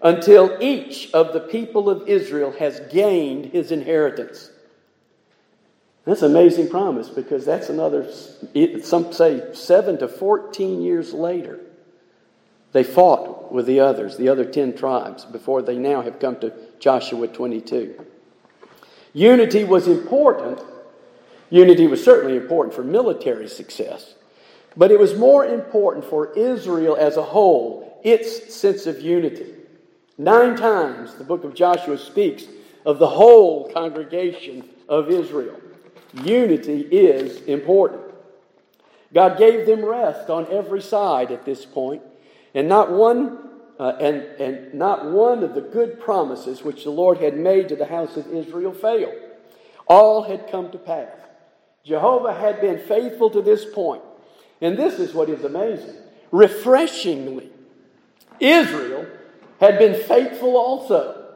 until 0.00 0.56
each 0.58 1.12
of 1.12 1.34
the 1.34 1.40
people 1.40 1.90
of 1.90 2.08
Israel 2.08 2.52
has 2.52 2.80
gained 2.90 3.52
his 3.52 3.70
inheritance. 3.70 4.50
That's 6.06 6.22
an 6.22 6.30
amazing 6.30 6.70
promise 6.70 7.10
because 7.10 7.44
that's 7.44 7.68
another, 7.68 8.10
some 8.82 9.12
say, 9.12 9.52
seven 9.52 9.98
to 9.98 10.08
14 10.08 10.80
years 10.80 11.12
later. 11.12 11.60
They 12.72 12.84
fought 12.84 13.52
with 13.52 13.66
the 13.66 13.80
others, 13.80 14.16
the 14.16 14.28
other 14.28 14.44
10 14.44 14.76
tribes, 14.76 15.24
before 15.24 15.62
they 15.62 15.76
now 15.76 16.02
have 16.02 16.18
come 16.18 16.38
to 16.40 16.52
Joshua 16.78 17.28
22. 17.28 18.04
Unity 19.14 19.64
was 19.64 19.88
important. 19.88 20.60
Unity 21.50 21.86
was 21.86 22.04
certainly 22.04 22.36
important 22.36 22.74
for 22.74 22.84
military 22.84 23.48
success, 23.48 24.14
but 24.76 24.90
it 24.90 24.98
was 24.98 25.16
more 25.16 25.46
important 25.46 26.04
for 26.04 26.32
Israel 26.36 26.94
as 26.96 27.16
a 27.16 27.22
whole, 27.22 28.00
its 28.04 28.54
sense 28.54 28.86
of 28.86 29.00
unity. 29.00 29.54
Nine 30.18 30.56
times 30.56 31.14
the 31.14 31.24
book 31.24 31.44
of 31.44 31.54
Joshua 31.54 31.96
speaks 31.96 32.44
of 32.84 32.98
the 32.98 33.08
whole 33.08 33.70
congregation 33.72 34.68
of 34.88 35.10
Israel. 35.10 35.58
Unity 36.24 36.80
is 36.82 37.40
important. 37.42 38.02
God 39.14 39.38
gave 39.38 39.66
them 39.66 39.84
rest 39.84 40.28
on 40.28 40.46
every 40.50 40.82
side 40.82 41.32
at 41.32 41.44
this 41.44 41.64
point, 41.64 42.02
and 42.54 42.68
not 42.68 42.90
one 42.90 43.48
uh, 43.78 43.96
and, 44.00 44.22
and 44.40 44.74
not 44.74 45.04
one 45.06 45.44
of 45.44 45.54
the 45.54 45.60
good 45.60 46.00
promises 46.00 46.62
which 46.62 46.84
the 46.84 46.90
Lord 46.90 47.18
had 47.18 47.36
made 47.36 47.68
to 47.68 47.76
the 47.76 47.86
house 47.86 48.16
of 48.16 48.26
Israel 48.32 48.72
failed. 48.72 49.14
All 49.86 50.24
had 50.24 50.50
come 50.50 50.70
to 50.72 50.78
pass. 50.78 51.12
Jehovah 51.84 52.34
had 52.34 52.60
been 52.60 52.78
faithful 52.78 53.30
to 53.30 53.40
this 53.40 53.64
point. 53.64 54.02
And 54.60 54.76
this 54.76 54.98
is 54.98 55.14
what 55.14 55.28
is 55.28 55.44
amazing. 55.44 55.94
Refreshingly, 56.32 57.50
Israel 58.40 59.06
had 59.60 59.78
been 59.78 59.94
faithful 59.94 60.56
also. 60.56 61.26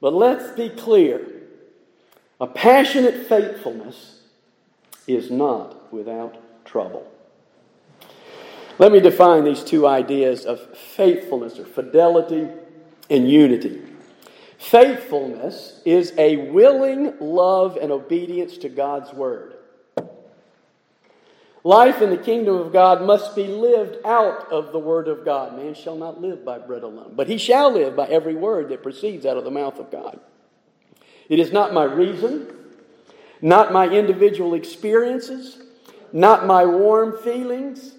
But 0.00 0.14
let's 0.14 0.52
be 0.56 0.68
clear 0.68 1.26
a 2.40 2.46
passionate 2.46 3.26
faithfulness 3.26 4.20
is 5.06 5.30
not 5.30 5.92
without 5.92 6.36
trouble. 6.64 7.11
Let 8.78 8.92
me 8.92 9.00
define 9.00 9.44
these 9.44 9.62
two 9.62 9.86
ideas 9.86 10.44
of 10.44 10.76
faithfulness 10.76 11.58
or 11.58 11.64
fidelity 11.64 12.48
and 13.10 13.30
unity. 13.30 13.82
Faithfulness 14.58 15.80
is 15.84 16.12
a 16.16 16.36
willing 16.36 17.14
love 17.20 17.76
and 17.76 17.90
obedience 17.90 18.58
to 18.58 18.68
God's 18.68 19.12
word. 19.12 19.54
Life 21.64 22.02
in 22.02 22.10
the 22.10 22.16
kingdom 22.16 22.56
of 22.56 22.72
God 22.72 23.02
must 23.02 23.36
be 23.36 23.46
lived 23.46 24.04
out 24.04 24.50
of 24.50 24.72
the 24.72 24.78
word 24.78 25.06
of 25.06 25.24
God. 25.24 25.56
Man 25.56 25.74
shall 25.74 25.96
not 25.96 26.20
live 26.20 26.44
by 26.44 26.58
bread 26.58 26.82
alone, 26.82 27.12
but 27.14 27.28
he 27.28 27.38
shall 27.38 27.72
live 27.72 27.94
by 27.94 28.06
every 28.06 28.34
word 28.34 28.68
that 28.70 28.82
proceeds 28.82 29.26
out 29.26 29.36
of 29.36 29.44
the 29.44 29.50
mouth 29.50 29.78
of 29.78 29.90
God. 29.90 30.18
It 31.28 31.38
is 31.38 31.52
not 31.52 31.72
my 31.72 31.84
reason, 31.84 32.48
not 33.40 33.72
my 33.72 33.88
individual 33.88 34.54
experiences, 34.54 35.62
not 36.12 36.46
my 36.46 36.64
warm 36.64 37.16
feelings. 37.18 37.94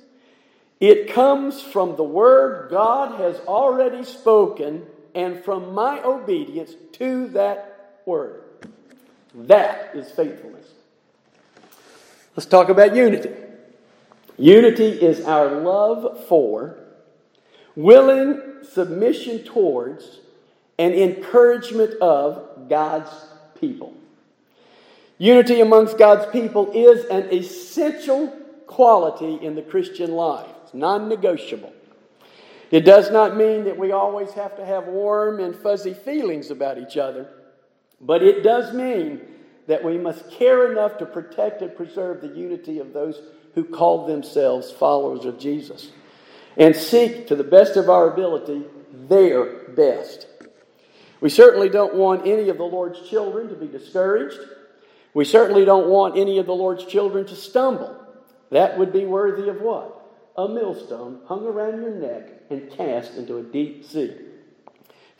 It 0.83 1.13
comes 1.13 1.61
from 1.61 1.95
the 1.95 2.03
word 2.03 2.69
God 2.69 3.17
has 3.21 3.39
already 3.47 4.03
spoken 4.03 4.85
and 5.15 5.41
from 5.41 5.73
my 5.73 6.03
obedience 6.03 6.73
to 6.93 7.29
that 7.29 8.01
word. 8.05 8.43
That 9.33 9.91
is 9.95 10.11
faithfulness. 10.11 10.67
Let's 12.35 12.47
talk 12.47 12.67
about 12.67 12.97
unity. 12.97 13.29
Unity 14.37 14.87
is 14.89 15.21
our 15.21 15.61
love 15.61 16.27
for, 16.27 16.75
willing 17.77 18.41
submission 18.69 19.45
towards, 19.45 20.19
and 20.77 20.93
encouragement 20.93 21.93
of 22.01 22.67
God's 22.67 23.09
people. 23.57 23.93
Unity 25.17 25.61
amongst 25.61 25.97
God's 25.97 26.29
people 26.33 26.73
is 26.73 27.05
an 27.05 27.33
essential 27.33 28.27
quality 28.67 29.35
in 29.35 29.55
the 29.55 29.61
Christian 29.61 30.11
life. 30.11 30.52
Non 30.73 31.07
negotiable. 31.07 31.73
It 32.71 32.81
does 32.81 33.11
not 33.11 33.37
mean 33.37 33.65
that 33.65 33.77
we 33.77 33.91
always 33.91 34.31
have 34.31 34.57
to 34.57 34.65
have 34.65 34.87
warm 34.87 35.39
and 35.39 35.55
fuzzy 35.55 35.93
feelings 35.93 36.49
about 36.49 36.79
each 36.79 36.97
other, 36.97 37.29
but 38.01 38.23
it 38.23 38.43
does 38.43 38.73
mean 38.73 39.21
that 39.67 39.83
we 39.83 39.97
must 39.97 40.29
care 40.31 40.71
enough 40.71 40.97
to 40.97 41.05
protect 41.05 41.61
and 41.61 41.75
preserve 41.75 42.21
the 42.21 42.35
unity 42.35 42.79
of 42.79 42.91
those 42.91 43.21
who 43.53 43.63
call 43.63 44.07
themselves 44.07 44.71
followers 44.71 45.25
of 45.25 45.37
Jesus 45.37 45.91
and 46.57 46.75
seek, 46.75 47.27
to 47.27 47.35
the 47.35 47.43
best 47.43 47.77
of 47.77 47.89
our 47.89 48.11
ability, 48.11 48.63
their 49.07 49.69
best. 49.69 50.27
We 51.21 51.29
certainly 51.29 51.69
don't 51.69 51.95
want 51.95 52.27
any 52.27 52.49
of 52.49 52.57
the 52.57 52.63
Lord's 52.63 53.07
children 53.09 53.49
to 53.49 53.55
be 53.55 53.67
discouraged. 53.67 54.39
We 55.13 55.25
certainly 55.25 55.65
don't 55.65 55.89
want 55.89 56.17
any 56.17 56.37
of 56.39 56.45
the 56.45 56.55
Lord's 56.55 56.85
children 56.85 57.25
to 57.27 57.35
stumble. 57.35 57.95
That 58.51 58.77
would 58.77 58.91
be 58.91 59.05
worthy 59.05 59.49
of 59.49 59.61
what? 59.61 60.02
A 60.35 60.47
millstone 60.47 61.19
hung 61.25 61.45
around 61.45 61.81
your 61.81 61.91
neck 61.91 62.29
and 62.49 62.71
cast 62.71 63.15
into 63.15 63.37
a 63.37 63.43
deep 63.43 63.85
sea. 63.85 64.13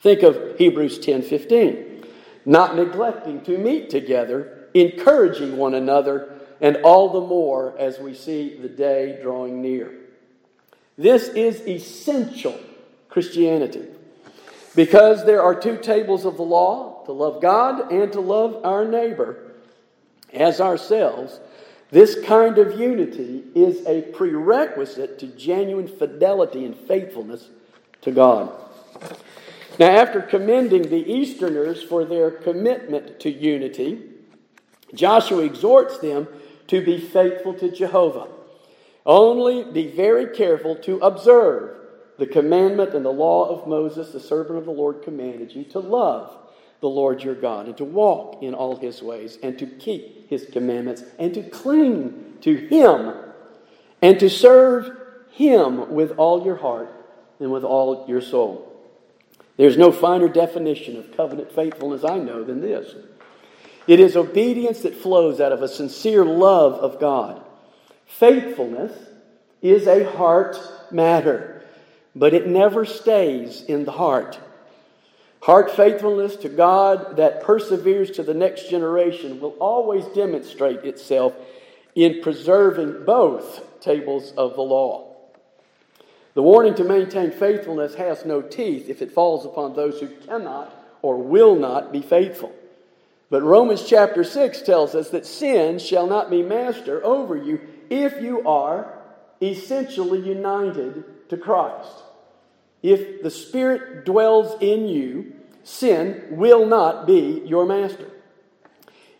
Think 0.00 0.22
of 0.22 0.58
Hebrews 0.58 0.98
10:15. 0.98 2.04
Not 2.44 2.76
neglecting 2.76 3.40
to 3.42 3.56
meet 3.56 3.88
together, 3.88 4.68
encouraging 4.74 5.56
one 5.56 5.74
another, 5.74 6.34
and 6.60 6.78
all 6.78 7.08
the 7.08 7.20
more 7.20 7.74
as 7.78 7.98
we 7.98 8.12
see 8.12 8.56
the 8.56 8.68
day 8.68 9.18
drawing 9.22 9.62
near. 9.62 9.92
This 10.98 11.28
is 11.28 11.66
essential 11.66 12.54
Christianity. 13.08 13.86
Because 14.74 15.24
there 15.24 15.42
are 15.42 15.54
two 15.54 15.76
tables 15.78 16.24
of 16.24 16.36
the 16.36 16.42
law 16.42 17.04
to 17.04 17.12
love 17.12 17.40
God 17.40 17.92
and 17.92 18.12
to 18.12 18.20
love 18.20 18.60
our 18.64 18.84
neighbor 18.84 19.52
as 20.32 20.60
ourselves, 20.60 21.38
this 21.94 22.20
kind 22.24 22.58
of 22.58 22.80
unity 22.80 23.44
is 23.54 23.86
a 23.86 24.02
prerequisite 24.02 25.16
to 25.20 25.28
genuine 25.28 25.86
fidelity 25.86 26.64
and 26.64 26.76
faithfulness 26.76 27.50
to 28.00 28.10
God. 28.10 28.52
Now, 29.78 29.90
after 29.90 30.20
commending 30.20 30.90
the 30.90 31.08
Easterners 31.08 31.84
for 31.84 32.04
their 32.04 32.32
commitment 32.32 33.20
to 33.20 33.30
unity, 33.30 34.02
Joshua 34.92 35.44
exhorts 35.44 35.98
them 35.98 36.26
to 36.66 36.84
be 36.84 36.98
faithful 36.98 37.54
to 37.54 37.70
Jehovah. 37.70 38.26
Only 39.06 39.62
be 39.62 39.86
very 39.86 40.34
careful 40.36 40.74
to 40.78 40.98
observe 40.98 41.76
the 42.18 42.26
commandment 42.26 42.94
and 42.94 43.04
the 43.04 43.12
law 43.12 43.48
of 43.56 43.68
Moses, 43.68 44.10
the 44.10 44.18
servant 44.18 44.58
of 44.58 44.64
the 44.64 44.72
Lord, 44.72 45.02
commanded 45.02 45.54
you 45.54 45.62
to 45.66 45.78
love 45.78 46.43
the 46.84 46.90
Lord 46.90 47.22
your 47.22 47.34
God 47.34 47.64
and 47.64 47.76
to 47.78 47.84
walk 47.84 48.42
in 48.42 48.52
all 48.52 48.76
his 48.76 49.02
ways 49.02 49.38
and 49.42 49.58
to 49.58 49.66
keep 49.66 50.28
his 50.28 50.44
commandments 50.52 51.02
and 51.18 51.32
to 51.32 51.42
cling 51.42 52.36
to 52.42 52.54
him 52.54 53.14
and 54.02 54.20
to 54.20 54.28
serve 54.28 54.94
him 55.32 55.94
with 55.94 56.12
all 56.18 56.44
your 56.44 56.56
heart 56.56 56.94
and 57.40 57.50
with 57.50 57.64
all 57.64 58.04
your 58.06 58.20
soul. 58.20 58.70
There's 59.56 59.78
no 59.78 59.92
finer 59.92 60.28
definition 60.28 60.98
of 60.98 61.16
covenant 61.16 61.52
faithfulness 61.52 62.04
I 62.04 62.18
know 62.18 62.44
than 62.44 62.60
this. 62.60 62.94
It 63.86 63.98
is 63.98 64.14
obedience 64.14 64.82
that 64.82 64.94
flows 64.94 65.40
out 65.40 65.52
of 65.52 65.62
a 65.62 65.68
sincere 65.68 66.24
love 66.24 66.74
of 66.74 67.00
God. 67.00 67.42
Faithfulness 68.04 68.92
is 69.62 69.86
a 69.86 70.04
heart 70.04 70.58
matter 70.92 71.54
but 72.14 72.34
it 72.34 72.46
never 72.46 72.84
stays 72.84 73.62
in 73.62 73.84
the 73.84 73.92
heart. 73.92 74.38
Heart 75.44 75.72
faithfulness 75.72 76.36
to 76.36 76.48
God 76.48 77.18
that 77.18 77.42
perseveres 77.42 78.12
to 78.12 78.22
the 78.22 78.32
next 78.32 78.70
generation 78.70 79.40
will 79.40 79.54
always 79.60 80.06
demonstrate 80.06 80.86
itself 80.86 81.34
in 81.94 82.22
preserving 82.22 83.04
both 83.04 83.62
tables 83.78 84.32
of 84.38 84.54
the 84.54 84.62
law. 84.62 85.14
The 86.32 86.40
warning 86.40 86.74
to 86.76 86.84
maintain 86.84 87.30
faithfulness 87.30 87.94
has 87.96 88.24
no 88.24 88.40
teeth 88.40 88.88
if 88.88 89.02
it 89.02 89.12
falls 89.12 89.44
upon 89.44 89.76
those 89.76 90.00
who 90.00 90.08
cannot 90.08 90.74
or 91.02 91.18
will 91.18 91.56
not 91.56 91.92
be 91.92 92.00
faithful. 92.00 92.50
But 93.28 93.42
Romans 93.42 93.86
chapter 93.86 94.24
6 94.24 94.62
tells 94.62 94.94
us 94.94 95.10
that 95.10 95.26
sin 95.26 95.78
shall 95.78 96.06
not 96.06 96.30
be 96.30 96.42
master 96.42 97.04
over 97.04 97.36
you 97.36 97.60
if 97.90 98.22
you 98.22 98.48
are 98.48 98.98
essentially 99.42 100.26
united 100.26 101.28
to 101.28 101.36
Christ. 101.36 102.02
If 102.84 103.22
the 103.22 103.30
Spirit 103.30 104.04
dwells 104.04 104.60
in 104.60 104.88
you, 104.88 105.33
sin 105.64 106.26
will 106.30 106.66
not 106.66 107.06
be 107.06 107.42
your 107.44 107.66
master. 107.66 108.06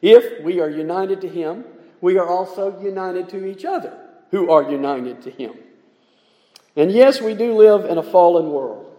If 0.01 0.45
we 0.45 0.61
are 0.61 0.69
united 0.69 1.23
to 1.23 1.29
Him, 1.29 1.65
we 2.01 2.19
are 2.19 2.29
also 2.29 2.81
united 2.81 3.29
to 3.31 3.45
each 3.45 3.65
other 3.65 3.99
who 4.31 4.51
are 4.51 4.71
united 4.71 5.23
to 5.23 5.31
Him. 5.31 5.55
And 6.77 6.93
yes, 6.93 7.21
we 7.21 7.35
do 7.35 7.55
live 7.55 7.85
in 7.87 7.99
a 7.99 8.03
fallen 8.03 8.51
world. 8.51 8.95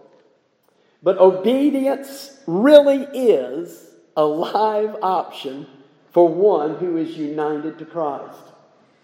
But 1.02 1.18
obedience 1.18 2.36
really 2.46 3.06
is 3.12 3.90
a 4.16 4.24
live 4.24 4.96
option 5.02 5.66
for 6.10 6.28
one 6.28 6.76
who 6.76 6.96
is 6.96 7.16
united 7.16 7.78
to 7.78 7.84
Christ. 7.84 8.40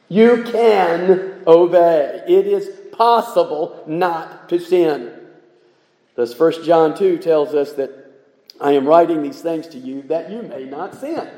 You 0.08 0.42
can 0.44 1.42
obey. 1.46 2.24
It 2.26 2.46
is 2.46 2.68
possible 2.92 3.84
not 3.86 4.48
to 4.48 4.58
sin. 4.58 5.12
Thus, 6.14 6.38
1 6.38 6.64
John 6.64 6.96
2 6.96 7.18
tells 7.18 7.54
us 7.54 7.72
that 7.74 8.01
I 8.60 8.72
am 8.72 8.86
writing 8.86 9.22
these 9.22 9.40
things 9.40 9.66
to 9.68 9.78
you 9.78 10.02
that 10.02 10.30
you 10.30 10.42
may 10.42 10.64
not 10.64 10.94
sin. 10.94 11.28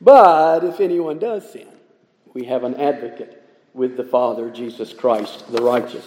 But 0.00 0.64
if 0.64 0.80
anyone 0.80 1.18
does 1.18 1.50
sin, 1.50 1.68
we 2.34 2.44
have 2.44 2.64
an 2.64 2.74
advocate 2.74 3.42
with 3.74 3.96
the 3.96 4.04
Father, 4.04 4.50
Jesus 4.50 4.92
Christ, 4.92 5.50
the 5.50 5.62
righteous. 5.62 6.06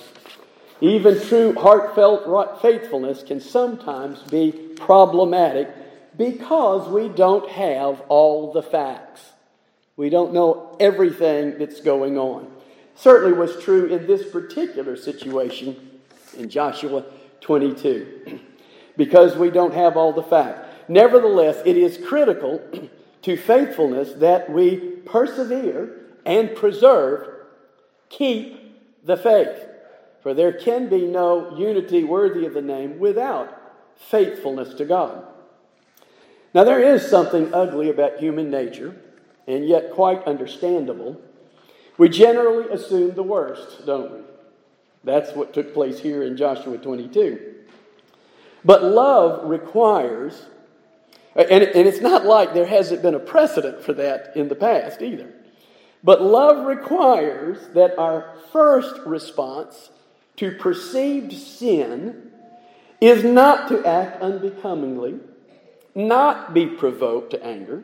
Even 0.79 1.19
true 1.21 1.53
heartfelt 1.53 2.61
faithfulness 2.61 3.23
can 3.23 3.39
sometimes 3.39 4.21
be 4.23 4.51
problematic 4.51 5.69
because 6.17 6.89
we 6.89 7.07
don't 7.07 7.49
have 7.49 8.01
all 8.09 8.51
the 8.51 8.63
facts. 8.63 9.21
We 9.95 10.09
don't 10.09 10.33
know 10.33 10.75
everything 10.79 11.59
that's 11.59 11.81
going 11.81 12.17
on. 12.17 12.51
Certainly 12.95 13.37
was 13.37 13.61
true 13.63 13.85
in 13.85 14.07
this 14.07 14.29
particular 14.31 14.95
situation 14.95 15.99
in 16.37 16.49
Joshua 16.49 17.05
22 17.41 18.39
because 18.97 19.35
we 19.35 19.49
don't 19.49 19.73
have 19.73 19.97
all 19.97 20.13
the 20.13 20.23
facts. 20.23 20.67
Nevertheless, 20.87 21.61
it 21.65 21.77
is 21.77 21.97
critical 22.05 22.61
to 23.21 23.37
faithfulness 23.37 24.13
that 24.13 24.49
we 24.49 24.77
persevere 25.05 26.01
and 26.25 26.55
preserve, 26.55 27.27
keep 28.09 29.05
the 29.05 29.17
faith. 29.17 29.67
For 30.21 30.33
there 30.33 30.53
can 30.53 30.89
be 30.89 31.05
no 31.05 31.57
unity 31.57 32.03
worthy 32.03 32.45
of 32.45 32.53
the 32.53 32.61
name 32.61 32.99
without 32.99 33.57
faithfulness 33.97 34.73
to 34.75 34.85
God. 34.85 35.25
Now, 36.53 36.63
there 36.63 36.81
is 36.81 37.07
something 37.07 37.53
ugly 37.53 37.89
about 37.89 38.19
human 38.19 38.51
nature, 38.51 38.95
and 39.47 39.67
yet 39.67 39.91
quite 39.91 40.23
understandable. 40.25 41.19
We 41.97 42.09
generally 42.09 42.69
assume 42.69 43.15
the 43.15 43.23
worst, 43.23 43.85
don't 43.85 44.11
we? 44.11 44.19
That's 45.03 45.33
what 45.33 45.53
took 45.53 45.73
place 45.73 45.99
here 45.99 46.23
in 46.23 46.37
Joshua 46.37 46.77
22. 46.77 47.55
But 48.63 48.83
love 48.83 49.49
requires, 49.49 50.45
and, 51.35 51.63
and 51.63 51.87
it's 51.87 52.01
not 52.01 52.25
like 52.25 52.53
there 52.53 52.65
hasn't 52.65 53.01
been 53.01 53.15
a 53.15 53.19
precedent 53.19 53.83
for 53.83 53.93
that 53.93 54.33
in 54.35 54.47
the 54.47 54.55
past 54.55 55.01
either. 55.01 55.33
But 56.03 56.21
love 56.21 56.65
requires 56.65 57.59
that 57.73 57.97
our 57.97 58.35
first 58.51 58.99
response 59.05 59.89
to 60.37 60.51
perceived 60.51 61.33
sin 61.33 62.31
is 62.99 63.23
not 63.23 63.67
to 63.69 63.85
act 63.85 64.21
unbecomingly, 64.21 65.19
not 65.93 66.53
be 66.53 66.67
provoked 66.67 67.31
to 67.31 67.43
anger, 67.43 67.83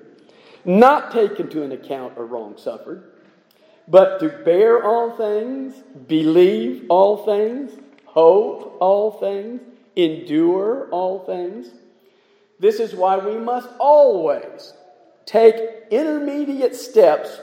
not 0.63 1.11
take 1.11 1.39
into 1.39 1.63
an 1.63 1.71
account 1.71 2.13
a 2.17 2.23
wrong 2.23 2.55
suffered, 2.57 3.11
but 3.87 4.19
to 4.19 4.29
bear 4.29 4.83
all 4.83 5.15
things, 5.15 5.73
believe 6.07 6.85
all 6.89 7.25
things, 7.25 7.71
hope 8.05 8.77
all 8.79 9.11
things, 9.11 9.61
endure 9.97 10.87
all 10.91 11.25
things. 11.25 11.67
This 12.59 12.79
is 12.79 12.95
why 12.95 13.17
we 13.17 13.37
must 13.37 13.69
always 13.79 14.73
take 15.25 15.55
intermediate 15.91 16.75
steps 16.75 17.39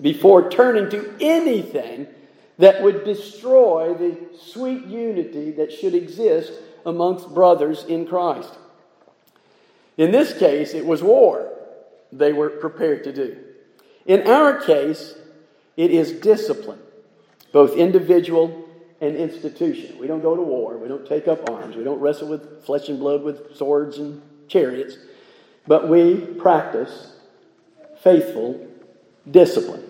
before 0.00 0.50
turning 0.50 0.90
to 0.90 1.16
anything 1.20 2.06
that 2.58 2.82
would 2.82 3.04
destroy 3.04 3.94
the 3.94 4.18
sweet 4.38 4.84
unity 4.84 5.50
that 5.52 5.72
should 5.72 5.94
exist 5.94 6.52
amongst 6.84 7.32
brothers 7.34 7.84
in 7.84 8.06
Christ. 8.06 8.52
In 9.96 10.12
this 10.12 10.38
case, 10.38 10.74
it 10.74 10.84
was 10.84 11.02
war 11.02 11.50
they 12.12 12.32
were 12.32 12.50
prepared 12.50 13.04
to 13.04 13.12
do. 13.12 13.38
In 14.06 14.26
our 14.26 14.60
case, 14.60 15.14
it 15.76 15.90
is 15.90 16.12
discipline, 16.12 16.80
both 17.52 17.76
individual 17.76 18.59
and 19.00 19.16
institution. 19.16 19.98
We 19.98 20.06
don't 20.06 20.22
go 20.22 20.36
to 20.36 20.42
war, 20.42 20.76
we 20.76 20.88
don't 20.88 21.06
take 21.06 21.26
up 21.26 21.48
arms, 21.48 21.76
we 21.76 21.84
don't 21.84 22.00
wrestle 22.00 22.28
with 22.28 22.64
flesh 22.64 22.88
and 22.88 22.98
blood 22.98 23.22
with 23.22 23.56
swords 23.56 23.98
and 23.98 24.20
chariots, 24.48 24.98
but 25.66 25.88
we 25.88 26.16
practice 26.16 27.14
faithful 28.02 28.66
discipline. 29.30 29.84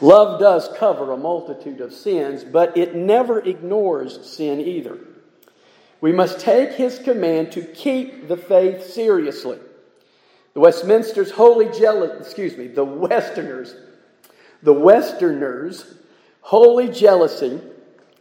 Love 0.00 0.40
does 0.40 0.70
cover 0.78 1.12
a 1.12 1.16
multitude 1.16 1.80
of 1.80 1.92
sins, 1.92 2.42
but 2.42 2.76
it 2.76 2.94
never 2.94 3.40
ignores 3.40 4.24
sin 4.30 4.60
either. 4.60 4.98
We 6.00 6.12
must 6.12 6.40
take 6.40 6.72
his 6.72 6.98
command 6.98 7.52
to 7.52 7.62
keep 7.62 8.28
the 8.28 8.36
faith 8.36 8.86
seriously. 8.86 9.58
The 10.54 10.60
Westminster's 10.60 11.30
holy 11.30 11.68
jealousy, 11.78 12.18
excuse 12.18 12.56
me, 12.56 12.66
the 12.66 12.84
Westerners, 12.84 13.76
the 14.62 14.72
Westerners' 14.72 15.94
holy 16.40 16.88
jealousy 16.88 17.60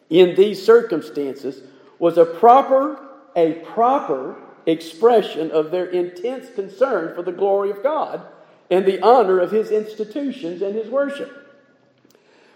in 0.09 0.35
these 0.35 0.63
circumstances 0.63 1.61
was 1.99 2.17
a 2.17 2.25
proper, 2.25 2.99
a 3.35 3.53
proper 3.53 4.35
expression 4.65 5.51
of 5.51 5.71
their 5.71 5.85
intense 5.85 6.47
concern 6.55 7.15
for 7.15 7.23
the 7.23 7.31
glory 7.31 7.69
of 7.69 7.83
God 7.83 8.25
and 8.69 8.85
the 8.85 9.01
honor 9.01 9.39
of 9.39 9.51
his 9.51 9.71
institutions 9.71 10.61
and 10.61 10.75
his 10.75 10.89
worship. 10.89 11.35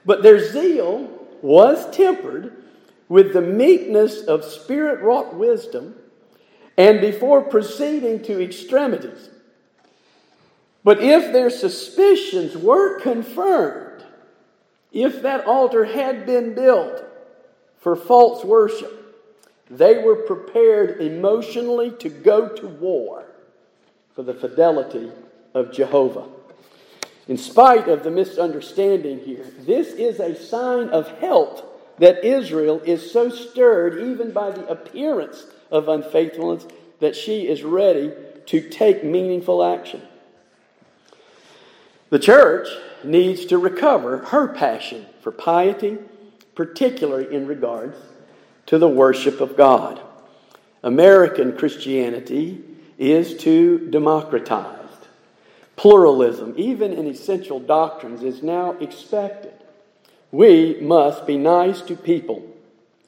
But 0.05 0.23
their 0.23 0.39
zeal 0.39 1.09
was 1.41 1.89
tempered 1.95 2.63
with 3.09 3.33
the 3.33 3.41
meekness 3.41 4.21
of 4.21 4.43
spirit 4.43 5.01
wrought 5.01 5.35
wisdom 5.35 5.95
and 6.77 7.01
before 7.01 7.41
proceeding 7.41 8.23
to 8.23 8.41
extremities. 8.41 9.29
But 10.83 11.01
if 11.01 11.31
their 11.31 11.49
suspicions 11.49 12.57
were 12.57 12.99
confirmed, 12.99 14.03
if 14.91 15.21
that 15.21 15.45
altar 15.45 15.85
had 15.85 16.25
been 16.25 16.53
built 16.53 17.03
for 17.83 17.97
false 17.97 18.45
worship, 18.45 18.99
they 19.69 19.97
were 19.97 20.15
prepared 20.15 21.01
emotionally 21.01 21.91
to 21.91 22.07
go 22.07 22.47
to 22.47 22.67
war 22.67 23.25
for 24.15 24.23
the 24.23 24.33
fidelity 24.33 25.11
of 25.53 25.73
Jehovah. 25.73 26.29
In 27.27 27.37
spite 27.37 27.89
of 27.89 28.03
the 28.03 28.11
misunderstanding 28.11 29.19
here, 29.19 29.45
this 29.59 29.89
is 29.89 30.19
a 30.19 30.35
sign 30.35 30.89
of 30.89 31.09
health 31.19 31.63
that 31.99 32.23
Israel 32.23 32.81
is 32.85 33.11
so 33.11 33.29
stirred 33.29 33.99
even 33.99 34.31
by 34.31 34.51
the 34.51 34.65
appearance 34.67 35.45
of 35.69 35.89
unfaithfulness 35.89 36.65
that 36.99 37.15
she 37.15 37.47
is 37.47 37.63
ready 37.63 38.13
to 38.45 38.69
take 38.69 39.03
meaningful 39.03 39.63
action. 39.63 40.01
The 42.09 42.19
church 42.19 42.69
needs 43.03 43.45
to 43.45 43.57
recover 43.57 44.19
her 44.19 44.47
passion 44.47 45.05
for 45.21 45.31
piety, 45.31 45.97
particularly 46.55 47.33
in 47.33 47.47
regards 47.47 47.97
to 48.65 48.77
the 48.77 48.87
worship 48.87 49.41
of 49.41 49.57
God. 49.57 50.01
American 50.83 51.55
Christianity 51.57 52.63
is 52.97 53.35
too 53.35 53.89
democratized. 53.89 55.07
Pluralism, 55.75 56.53
even 56.57 56.93
in 56.93 57.07
essential 57.07 57.59
doctrines, 57.59 58.21
is 58.21 58.43
now 58.43 58.73
expected. 58.79 59.53
We 60.31 60.77
must 60.81 61.25
be 61.25 61.37
nice 61.37 61.81
to 61.81 61.95
people, 61.95 62.47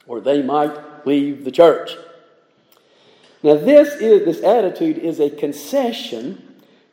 or 0.06 0.20
they 0.20 0.42
might 0.42 1.06
leave 1.06 1.44
the 1.44 1.50
church. 1.50 1.96
Now, 3.42 3.54
this, 3.54 3.94
is, 4.00 4.24
this 4.24 4.42
attitude 4.42 4.98
is 4.98 5.20
a 5.20 5.30
concession 5.30 6.42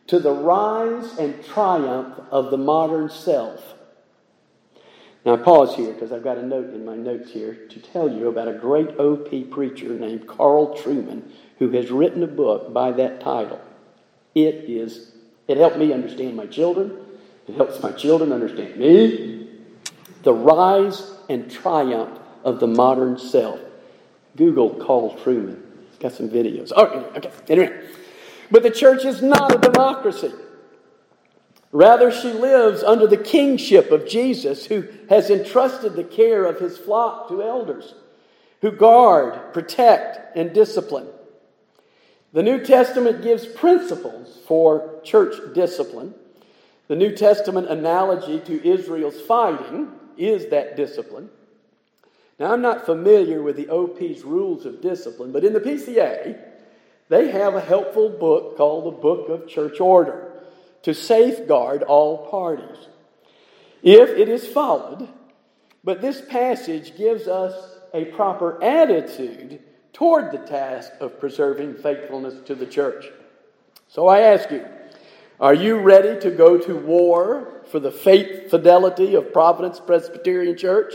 to 0.08 0.20
the 0.20 0.32
rise 0.32 1.18
and 1.18 1.44
triumph 1.46 2.20
of 2.30 2.52
the 2.52 2.58
modern 2.58 3.10
self. 3.10 3.74
Now, 5.26 5.36
I 5.36 5.38
pause 5.38 5.76
here 5.76 5.94
because 5.94 6.12
I've 6.12 6.24
got 6.24 6.38
a 6.38 6.46
note 6.46 6.74
in 6.74 6.84
my 6.86 6.96
notes 6.96 7.32
here 7.32 7.56
to 7.70 7.80
tell 7.80 8.12
you 8.12 8.28
about 8.28 8.50
a 8.50 8.54
great 8.54 9.00
OP 9.00 9.50
preacher 9.52 9.90
named 9.90 10.28
Carl 10.28 10.78
Trueman 10.78 11.24
who 11.60 11.72
has 11.72 11.92
written 11.92 12.24
a 12.24 12.28
book 12.28 12.74
by 12.74 12.92
that 12.92 13.22
title. 13.22 13.62
It 14.36 14.56
is 14.68 15.14
it 15.48 15.58
helped 15.58 15.78
me 15.78 15.92
understand 15.94 16.36
my 16.36 16.46
children. 16.46 16.98
It 17.48 17.56
helps 17.56 17.82
my 17.82 17.92
children 17.92 18.32
understand 18.32 18.78
me. 18.78 19.48
The 20.24 20.34
rise 20.34 21.12
and 21.30 21.52
triumph 21.52 22.20
of 22.44 22.60
the 22.60 22.68
modern 22.68 23.18
self. 23.18 23.60
Google 24.36 24.70
Carl 24.72 25.18
Trueman. 25.18 25.62
He's 25.90 26.00
got 26.00 26.14
some 26.14 26.30
videos. 26.30 26.72
Oh, 26.76 26.86
okay. 27.16 27.32
Anyway. 27.50 27.88
But 28.50 28.64
the 28.64 28.72
church 28.72 29.04
is 29.04 29.22
not 29.22 29.54
a 29.54 29.58
democracy. 29.58 30.32
Rather, 31.74 32.12
she 32.12 32.32
lives 32.32 32.84
under 32.84 33.08
the 33.08 33.18
kingship 33.18 33.92
of 33.92 34.08
Jesus, 34.08 34.68
who 34.68 34.88
has 35.10 35.30
entrusted 35.30 35.96
the 35.96 36.04
care 36.04 36.46
of 36.46 36.60
his 36.60 36.78
flock 36.78 37.28
to 37.28 37.44
elders 37.44 37.96
who 38.64 38.72
guard, 38.72 39.54
protect, 39.54 40.38
and 40.38 40.54
discipline. 40.54 41.08
The 42.32 42.42
New 42.42 42.64
Testament 42.64 43.22
gives 43.22 43.46
principles 43.46 44.40
for 44.48 45.02
church 45.04 45.36
discipline 45.54 46.16
The 46.88 46.96
New 46.96 47.16
Testament 47.16 47.68
analogy 47.68 48.40
to 48.42 48.68
Israel's 48.68 49.20
fighting 49.22 49.92
is 50.18 50.50
that 50.50 50.78
discipline. 50.78 51.30
Now, 52.40 52.54
I'm 52.54 52.62
not 52.62 52.86
familiar 52.86 53.42
with 53.42 53.58
the 53.58 53.70
OP's 53.70 54.24
rules 54.24 54.66
of 54.66 54.82
discipline, 54.82 55.32
but 55.32 55.44
in 55.44 55.54
the 55.54 55.60
PCA, 55.60 56.40
they 57.10 57.32
have 57.32 57.56
a 57.56 57.62
helpful 57.62 58.10
book 58.10 58.58
called 58.58 58.86
the 58.86 58.98
Book 58.98 59.28
of 59.30 59.48
Church 59.48 59.80
Order 59.82 60.33
to 60.84 60.94
safeguard 60.94 61.84
all 61.84 62.30
parties. 62.30 62.88
If 63.82 64.10
it 64.10 64.30
is 64.30 64.46
followed, 64.48 65.10
but 65.84 66.02
this 66.02 66.22
passage 66.22 66.96
gives 66.98 67.28
us 67.28 67.54
a 67.94 68.06
proper 68.06 68.64
attitude 68.64 69.62
toward 69.92 70.32
the 70.32 70.38
task 70.38 70.92
of 71.00 71.20
preserving 71.20 71.76
faithfulness 71.76 72.36
to 72.46 72.56
the 72.56 72.66
church. 72.66 73.06
So 73.90 74.08
I 74.08 74.22
ask 74.22 74.50
you, 74.50 74.66
are 75.40 75.54
you 75.54 75.80
ready 75.80 76.20
to 76.22 76.32
go 76.32 76.58
to 76.58 76.76
war 76.76 77.62
for 77.72 77.80
the 77.80 77.92
faith 77.92 78.50
fidelity 78.50 79.16
of 79.16 79.34
Providence 79.34 79.80
Presbyterian 79.80 80.58
Church? 80.58 80.94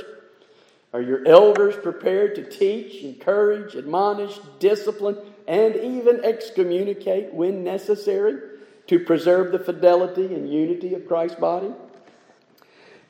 Are 0.92 1.02
your 1.02 1.26
elders 1.26 1.76
prepared 1.76 2.34
to 2.36 2.48
teach, 2.48 3.02
encourage, 3.02 3.76
admonish, 3.76 4.38
discipline, 4.58 5.18
and 5.46 5.76
even 5.76 6.24
excommunicate 6.24 7.34
when 7.34 7.62
necessary 7.62 8.57
to 8.88 8.98
preserve 8.98 9.52
the 9.52 9.58
fidelity 9.58 10.34
and 10.34 10.52
unity 10.52 10.94
of 10.94 11.06
Christ's 11.06 11.38
body? 11.38 11.72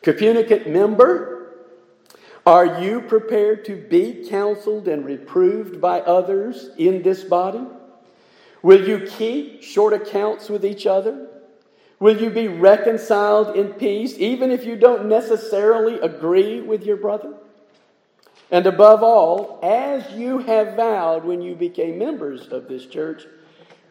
Communicant 0.03 0.69
member, 0.69 1.55
are 2.47 2.81
you 2.81 3.01
prepared 3.01 3.65
to 3.67 3.77
be 3.77 4.27
counseled 4.29 4.89
and 4.89 5.05
reproved 5.05 5.81
by 5.81 6.01
others 6.01 6.71
in 6.79 7.03
this 7.03 7.25
body? 7.25 7.65
Will 8.63 8.89
you 8.89 9.07
keep 9.07 9.63
short 9.63 9.93
accounts 9.93 10.49
with 10.49 10.65
each 10.65 10.87
other? 10.87 11.29
Will 12.01 12.21
you 12.21 12.31
be 12.31 12.49
reconciled 12.49 13.57
in 13.57 13.73
peace, 13.75 14.15
even 14.19 14.51
if 14.51 14.65
you 14.65 14.77
don't 14.77 15.09
necessarily 15.09 15.99
agree 16.01 16.61
with 16.61 16.85
your 16.85 16.97
brother? 16.97 17.35
And 18.51 18.67
above 18.67 19.03
all, 19.03 19.61
as 19.63 20.11
you 20.13 20.39
have 20.39 20.75
vowed 20.75 21.25
when 21.25 21.43
you 21.43 21.55
became 21.55 21.99
members 21.99 22.49
of 22.49 22.69
this 22.69 22.87
church, 22.87 23.27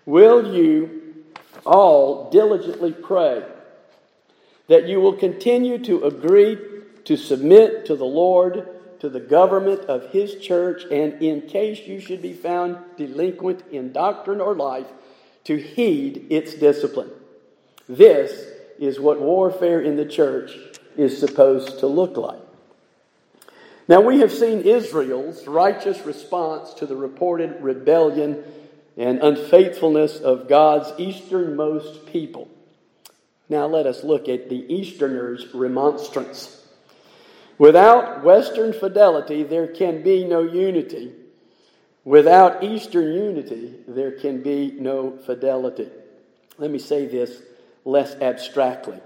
will 0.05 0.55
you 0.55 1.06
all 1.65 2.29
diligently 2.29 2.91
pray 2.91 3.43
that 4.67 4.87
you 4.87 4.99
will 4.99 5.13
continue 5.13 5.77
to 5.79 6.03
agree 6.03 6.57
to 7.05 7.15
submit 7.15 7.85
to 7.85 7.95
the 7.95 8.05
Lord, 8.05 8.67
to 8.99 9.09
the 9.09 9.19
government 9.19 9.81
of 9.81 10.11
His 10.11 10.35
church, 10.35 10.83
and 10.91 11.21
in 11.21 11.41
case 11.43 11.87
you 11.87 11.99
should 11.99 12.21
be 12.21 12.33
found 12.33 12.77
delinquent 12.97 13.63
in 13.71 13.93
doctrine 13.93 14.41
or 14.41 14.55
life, 14.55 14.87
to 15.45 15.55
heed 15.55 16.27
its 16.29 16.55
discipline. 16.55 17.09
This 17.87 18.45
is 18.77 18.99
what 18.99 19.21
warfare 19.21 19.79
in 19.81 19.95
the 19.95 20.05
church 20.05 20.51
is 20.97 21.17
supposed 21.17 21.79
to 21.79 21.87
look 21.87 22.17
like. 22.17 22.41
Now, 23.87 24.01
we 24.01 24.19
have 24.19 24.33
seen 24.33 24.63
Israel's 24.63 25.47
righteous 25.47 26.05
response 26.05 26.73
to 26.73 26.85
the 26.85 26.97
reported 26.97 27.61
rebellion 27.61 28.43
and 28.97 29.19
unfaithfulness 29.21 30.19
of 30.19 30.49
God's 30.49 30.91
easternmost 30.99 32.07
people. 32.07 32.49
Now, 33.47 33.67
let 33.67 33.85
us 33.85 34.03
look 34.03 34.27
at 34.27 34.49
the 34.49 34.65
Easterners' 34.73 35.53
remonstrance. 35.53 36.65
Without 37.57 38.23
Western 38.23 38.73
fidelity, 38.73 39.43
there 39.43 39.67
can 39.67 40.03
be 40.03 40.25
no 40.25 40.41
unity. 40.41 41.13
Without 42.03 42.63
Eastern 42.63 43.13
unity, 43.13 43.75
there 43.87 44.11
can 44.11 44.41
be 44.41 44.71
no 44.77 45.17
fidelity. 45.17 45.89
Let 46.57 46.71
me 46.71 46.79
say 46.79 47.05
this 47.05 47.41
less 47.85 48.15
abstractly. 48.15 48.99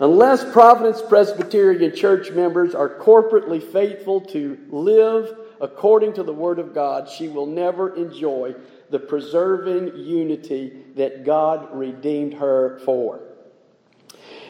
Unless 0.00 0.50
Providence 0.52 1.02
Presbyterian 1.02 1.94
church 1.94 2.30
members 2.30 2.74
are 2.74 2.88
corporately 2.88 3.62
faithful 3.62 4.20
to 4.20 4.58
live 4.70 5.36
according 5.60 6.14
to 6.14 6.22
the 6.22 6.32
Word 6.32 6.58
of 6.58 6.74
God, 6.74 7.08
she 7.08 7.28
will 7.28 7.46
never 7.46 7.94
enjoy 7.94 8.54
the 8.92 9.00
preserving 9.00 9.96
unity 9.96 10.72
that 10.94 11.24
God 11.24 11.74
redeemed 11.76 12.34
her 12.34 12.80
for. 12.84 13.20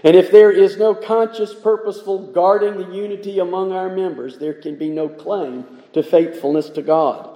And 0.04 0.14
if 0.14 0.30
there 0.30 0.50
is 0.50 0.76
no 0.76 0.94
conscious, 0.94 1.54
purposeful 1.54 2.32
guarding 2.32 2.76
the 2.76 2.94
unity 2.94 3.38
among 3.38 3.72
our 3.72 3.88
members, 3.88 4.38
there 4.38 4.54
can 4.54 4.76
be 4.76 4.90
no 4.90 5.08
claim 5.08 5.64
to 5.94 6.02
faithfulness 6.02 6.68
to 6.70 6.82
God. 6.82 7.30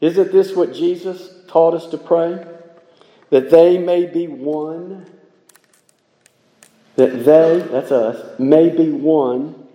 Isn't 0.00 0.30
this 0.30 0.54
what 0.54 0.74
Jesus 0.74 1.30
taught 1.48 1.74
us 1.74 1.86
to 1.88 1.98
pray? 1.98 2.46
That 3.30 3.50
they 3.50 3.78
may 3.78 4.06
be 4.06 4.28
one 4.28 5.06
that 7.00 7.24
they, 7.24 7.66
that's 7.70 7.90
us, 7.90 8.38
may 8.38 8.68
be 8.68 8.90
one, 8.90 9.66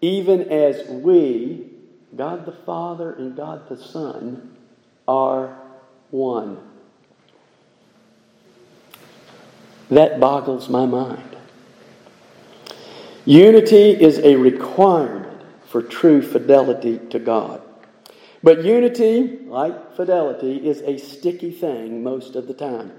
even 0.00 0.42
as 0.42 0.88
we, 0.88 1.66
God 2.14 2.46
the 2.46 2.52
Father 2.52 3.12
and 3.14 3.36
God 3.36 3.68
the 3.68 3.76
Son, 3.76 4.56
are 5.08 5.58
one. 6.10 6.58
That 9.90 10.20
boggles 10.20 10.68
my 10.68 10.84
mind. 10.84 11.36
Unity 13.24 13.90
is 13.90 14.18
a 14.18 14.36
requirement 14.36 15.42
for 15.66 15.82
true 15.82 16.22
fidelity 16.22 16.98
to 17.10 17.18
God. 17.18 17.62
But 18.42 18.64
unity, 18.64 19.38
like 19.46 19.96
fidelity, 19.96 20.56
is 20.56 20.82
a 20.82 20.98
sticky 20.98 21.50
thing 21.50 22.02
most 22.02 22.36
of 22.36 22.46
the 22.46 22.54
time. 22.54 22.92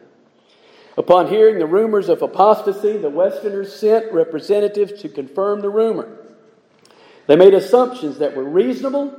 Upon 0.98 1.28
hearing 1.28 1.60
the 1.60 1.66
rumors 1.66 2.10
of 2.10 2.22
apostasy, 2.22 2.98
the 2.98 3.10
Westerners 3.10 3.74
sent 3.74 4.12
representatives 4.12 5.02
to 5.02 5.10
confirm 5.10 5.62
the 5.62 5.70
rumor. 5.70 6.18
They 7.28 7.36
made 7.36 7.54
assumptions 7.54 8.18
that 8.18 8.36
were 8.36 8.44
reasonable, 8.44 9.16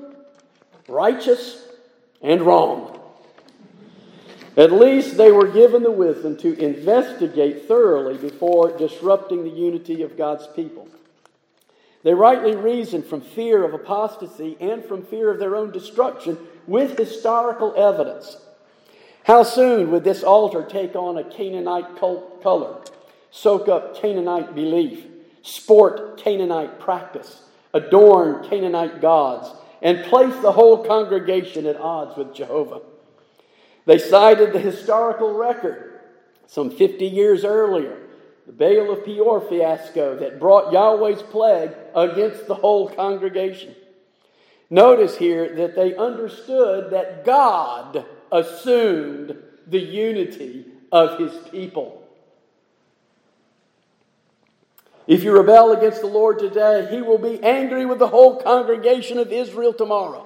righteous, 0.89 1.67
and 2.23 2.43
wrong. 2.43 2.99
At 4.57 4.73
least 4.73 5.17
they 5.17 5.31
were 5.31 5.49
given 5.49 5.83
the 5.83 5.91
wisdom 5.91 6.37
to 6.39 6.59
investigate 6.59 7.67
thoroughly 7.67 8.19
before 8.19 8.77
disrupting 8.77 9.45
the 9.45 9.51
unity 9.51 10.03
of 10.03 10.17
God's 10.17 10.47
people. 10.49 10.89
They 12.03 12.15
rightly 12.15 12.57
reasoned 12.57 13.05
from 13.07 13.21
fear 13.21 13.65
of 13.65 13.75
apostasy 13.75 14.57
and 14.61 14.85
from 14.85 15.05
fear 15.05 15.31
of 15.31 15.39
their 15.39 15.55
own 15.55 15.71
destruction 15.71 16.39
with 16.67 16.99
historical 16.99 17.75
evidence. 17.77 18.39
How 19.25 19.43
soon 19.43 19.91
would 19.91 20.03
this 20.03 20.23
altar 20.23 20.63
take 20.63 20.97
on 20.97 21.19
a 21.19 21.25
Canaanite 21.25 21.97
color, 21.97 22.77
soak 23.31 23.69
up 23.69 24.01
Canaanite 24.01 24.55
belief, 24.55 25.07
sport 25.43 26.19
Canaanite 26.19 26.81
practice, 26.81 27.43
adorn 27.75 28.49
Canaanite 28.49 29.01
gods, 29.01 29.51
and 29.83 30.05
placed 30.05 30.43
the 30.43 30.53
whole 30.53 30.85
congregation 30.85 31.67
at 31.67 31.77
odds 31.77 32.17
with 32.17 32.35
Jehovah? 32.35 32.83
They 33.87 33.99
cited 33.99 34.53
the 34.53 34.61
historical 34.61 35.35
record 35.35 36.01
some 36.47 36.71
50 36.71 37.07
years 37.07 37.45
earlier, 37.45 37.97
the 38.47 38.53
Baal 38.53 38.93
of 38.93 39.05
Peor 39.05 39.41
fiasco 39.41 40.17
that 40.19 40.41
brought 40.41 40.73
Yahweh's 40.73 41.23
plague 41.23 41.73
against 41.95 42.47
the 42.47 42.57
whole 42.57 42.89
congregation. 42.89 43.75
Notice 44.69 45.17
here 45.17 45.55
that 45.57 45.77
they 45.77 45.95
understood 45.95 46.91
that 46.91 47.25
God 47.25 48.05
assumed 48.33 49.37
the 49.67 49.81
unity 49.81 50.67
of 50.93 51.19
his 51.19 51.33
people. 51.49 52.00
If 55.11 55.25
you 55.25 55.33
rebel 55.33 55.73
against 55.73 56.03
the 56.03 56.07
Lord 56.07 56.39
today, 56.39 56.87
he 56.89 57.03
will 57.03 57.19
be 57.19 57.43
angry 57.43 57.85
with 57.85 57.99
the 57.99 58.07
whole 58.07 58.37
congregation 58.37 59.19
of 59.19 59.33
Israel 59.33 59.73
tomorrow. 59.73 60.25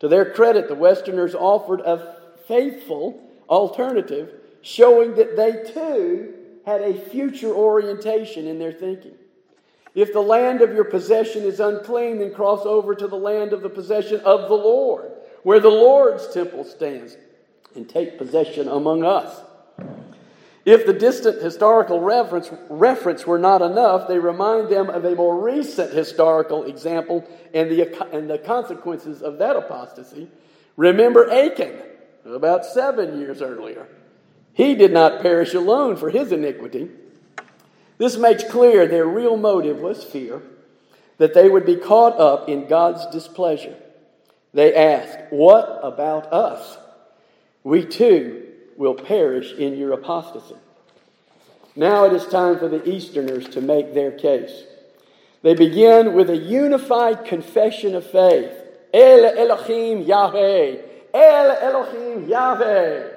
To 0.00 0.08
their 0.08 0.32
credit, 0.32 0.66
the 0.66 0.74
Westerners 0.74 1.32
offered 1.32 1.82
a 1.82 2.16
faithful 2.48 3.22
alternative, 3.48 4.32
showing 4.62 5.14
that 5.14 5.36
they 5.36 5.72
too 5.72 6.34
had 6.66 6.80
a 6.80 6.92
future 6.92 7.54
orientation 7.54 8.48
in 8.48 8.58
their 8.58 8.72
thinking. 8.72 9.14
If 9.94 10.12
the 10.12 10.22
land 10.22 10.60
of 10.60 10.74
your 10.74 10.84
possession 10.84 11.44
is 11.44 11.60
unclean, 11.60 12.18
then 12.18 12.34
cross 12.34 12.66
over 12.66 12.96
to 12.96 13.06
the 13.06 13.14
land 13.14 13.52
of 13.52 13.62
the 13.62 13.70
possession 13.70 14.18
of 14.24 14.48
the 14.48 14.56
Lord 14.56 15.12
where 15.44 15.60
the 15.60 15.68
Lord's 15.68 16.26
temple 16.34 16.64
stands, 16.64 17.16
and 17.76 17.88
take 17.88 18.18
possession 18.18 18.66
among 18.66 19.04
us. 19.04 19.40
If 20.68 20.84
the 20.84 20.92
distant 20.92 21.40
historical 21.40 22.02
reference, 22.02 22.50
reference 22.68 23.26
were 23.26 23.38
not 23.38 23.62
enough, 23.62 24.06
they 24.06 24.18
remind 24.18 24.68
them 24.68 24.90
of 24.90 25.02
a 25.02 25.14
more 25.14 25.40
recent 25.40 25.94
historical 25.94 26.64
example 26.64 27.26
and 27.54 27.70
the, 27.70 28.14
and 28.14 28.28
the 28.28 28.36
consequences 28.36 29.22
of 29.22 29.38
that 29.38 29.56
apostasy. 29.56 30.28
Remember 30.76 31.30
Achan, 31.30 31.72
about 32.26 32.66
seven 32.66 33.18
years 33.18 33.40
earlier. 33.40 33.88
He 34.52 34.74
did 34.74 34.92
not 34.92 35.22
perish 35.22 35.54
alone 35.54 35.96
for 35.96 36.10
his 36.10 36.32
iniquity. 36.32 36.90
This 37.96 38.18
makes 38.18 38.44
clear 38.44 38.86
their 38.86 39.06
real 39.06 39.38
motive 39.38 39.78
was 39.78 40.04
fear, 40.04 40.42
that 41.16 41.32
they 41.32 41.48
would 41.48 41.64
be 41.64 41.76
caught 41.76 42.20
up 42.20 42.46
in 42.46 42.68
God's 42.68 43.06
displeasure. 43.06 43.76
They 44.52 44.74
ask, 44.74 45.18
What 45.30 45.80
about 45.82 46.30
us? 46.30 46.76
We 47.64 47.86
too 47.86 48.47
will 48.78 48.94
perish 48.94 49.52
in 49.54 49.76
your 49.76 49.92
apostasy. 49.92 50.54
Now 51.74 52.04
it 52.04 52.12
is 52.12 52.24
time 52.26 52.58
for 52.58 52.68
the 52.68 52.88
Easterners 52.88 53.48
to 53.50 53.60
make 53.60 53.92
their 53.92 54.12
case. 54.12 54.64
They 55.42 55.54
begin 55.54 56.14
with 56.14 56.30
a 56.30 56.36
unified 56.36 57.24
confession 57.24 57.94
of 57.94 58.08
faith. 58.08 58.52
El 58.94 59.24
Elohim 59.26 60.02
Yahweh. 60.02 60.76
El 61.12 61.50
Elohim 61.50 62.28
Yahweh. 62.28 63.08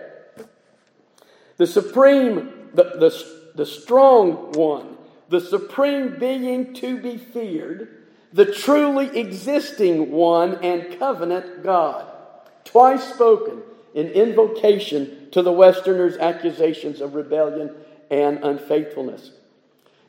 The 1.58 1.68
supreme, 1.68 2.70
the, 2.74 2.84
the, 2.84 3.52
the 3.56 3.66
strong 3.66 4.52
one, 4.54 4.98
the 5.30 5.42
supreme 5.42 6.18
being 6.20 6.74
to 6.76 6.98
be 6.98 7.18
feared, 7.18 8.06
the 8.34 8.52
truly 8.52 9.16
existing 9.20 10.12
one 10.12 10.56
and 10.64 10.98
covenant 10.98 11.64
God. 11.64 12.08
Twice 12.64 13.14
spoken 13.14 13.62
in 13.94 14.08
invocation 14.10 15.21
to 15.32 15.42
the 15.42 15.52
Westerners' 15.52 16.18
accusations 16.18 17.02
of 17.02 17.16
rebellion 17.16 17.72
and 18.10 18.44
unfaithfulness. 18.44 19.32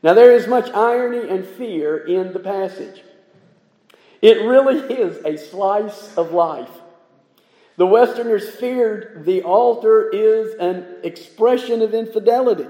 Now, 0.03 0.15
there 0.15 0.33
is 0.33 0.47
much 0.49 0.71
irony 0.71 1.29
and 1.29 1.47
fear 1.47 1.97
in 1.97 2.33
the 2.33 2.41
passage. 2.41 3.03
It 4.21 4.45
really 4.47 4.79
is 4.95 5.25
a 5.25 5.37
slice 5.37 6.17
of 6.17 6.33
life. 6.33 6.71
The 7.77 7.87
Westerners 7.87 8.51
feared 8.51 9.25
the 9.25 9.43
altar 9.43 10.11
is 10.11 10.55
an 10.55 10.87
expression 11.03 11.83
of 11.83 11.95
infidelity, 11.95 12.67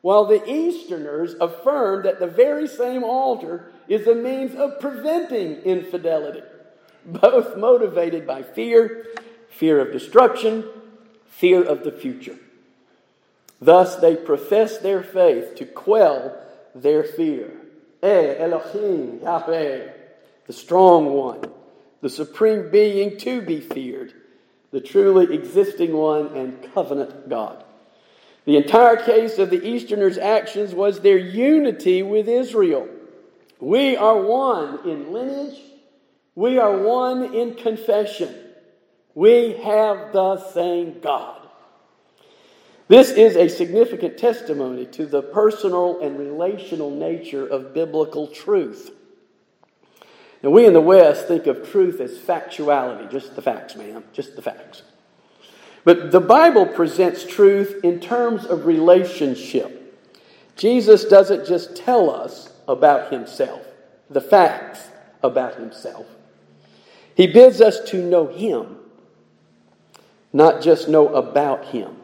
while 0.00 0.24
the 0.24 0.44
Easterners 0.50 1.34
affirmed 1.40 2.04
that 2.04 2.18
the 2.18 2.26
very 2.26 2.66
same 2.66 3.04
altar 3.04 3.70
is 3.88 4.06
a 4.06 4.14
means 4.14 4.54
of 4.54 4.80
preventing 4.80 5.56
infidelity, 5.62 6.42
both 7.04 7.56
motivated 7.56 8.26
by 8.26 8.42
fear 8.42 9.06
fear 9.48 9.80
of 9.80 9.92
destruction, 9.92 10.64
fear 11.36 11.62
of 11.62 11.84
the 11.84 11.92
future. 11.92 12.38
Thus, 13.60 13.96
they 13.96 14.16
profess 14.16 14.78
their 14.78 15.02
faith 15.02 15.54
to 15.56 15.66
quell 15.66 16.36
their 16.74 17.04
fear. 17.04 17.52
Eh, 18.02 18.36
Elohim, 18.38 19.20
Yahweh, 19.22 19.88
the 20.46 20.52
strong 20.52 21.12
one, 21.12 21.42
the 22.00 22.08
supreme 22.08 22.70
being 22.70 23.18
to 23.18 23.42
be 23.42 23.60
feared, 23.60 24.14
the 24.70 24.80
truly 24.80 25.34
existing 25.34 25.92
one 25.92 26.28
and 26.36 26.72
covenant 26.74 27.28
God. 27.28 27.62
The 28.46 28.56
entire 28.56 28.96
case 28.96 29.38
of 29.38 29.50
the 29.50 29.62
Easterners' 29.66 30.18
actions 30.18 30.74
was 30.74 31.00
their 31.00 31.18
unity 31.18 32.02
with 32.02 32.28
Israel. 32.28 32.88
We 33.58 33.96
are 33.96 34.20
one 34.20 34.88
in 34.88 35.12
lineage, 35.12 35.60
we 36.34 36.58
are 36.58 36.78
one 36.78 37.34
in 37.34 37.54
confession. 37.54 38.45
We 39.16 39.54
have 39.64 40.12
the 40.12 40.36
same 40.52 41.00
God. 41.00 41.40
This 42.86 43.10
is 43.10 43.34
a 43.34 43.48
significant 43.48 44.18
testimony 44.18 44.84
to 44.88 45.06
the 45.06 45.22
personal 45.22 46.02
and 46.02 46.18
relational 46.18 46.90
nature 46.90 47.46
of 47.46 47.72
biblical 47.72 48.26
truth. 48.28 48.90
Now, 50.42 50.50
we 50.50 50.66
in 50.66 50.74
the 50.74 50.82
West 50.82 51.28
think 51.28 51.46
of 51.46 51.66
truth 51.70 51.98
as 51.98 52.18
factuality, 52.18 53.10
just 53.10 53.34
the 53.34 53.40
facts, 53.40 53.74
ma'am, 53.74 54.04
just 54.12 54.36
the 54.36 54.42
facts. 54.42 54.82
But 55.82 56.12
the 56.12 56.20
Bible 56.20 56.66
presents 56.66 57.24
truth 57.24 57.80
in 57.82 58.00
terms 58.00 58.44
of 58.44 58.66
relationship. 58.66 59.98
Jesus 60.56 61.06
doesn't 61.06 61.46
just 61.46 61.74
tell 61.74 62.10
us 62.10 62.52
about 62.68 63.10
himself, 63.10 63.66
the 64.10 64.20
facts 64.20 64.88
about 65.22 65.54
himself. 65.54 66.04
He 67.14 67.26
bids 67.26 67.62
us 67.62 67.80
to 67.90 68.02
know 68.02 68.26
him 68.26 68.80
not 70.36 70.62
just 70.62 70.88
know 70.88 71.08
about 71.14 71.64
Him. 71.66 71.96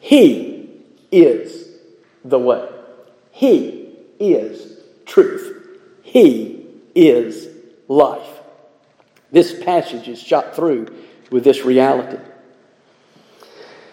He 0.00 0.68
is 1.10 1.68
the 2.24 2.38
way. 2.38 2.68
He 3.30 3.88
is 4.18 4.78
truth. 5.06 5.78
He 6.02 6.66
is 6.94 7.48
life. 7.88 8.28
This 9.30 9.62
passage 9.62 10.08
is 10.08 10.20
shot 10.20 10.54
through 10.54 10.94
with 11.30 11.44
this 11.44 11.64
reality. 11.64 12.18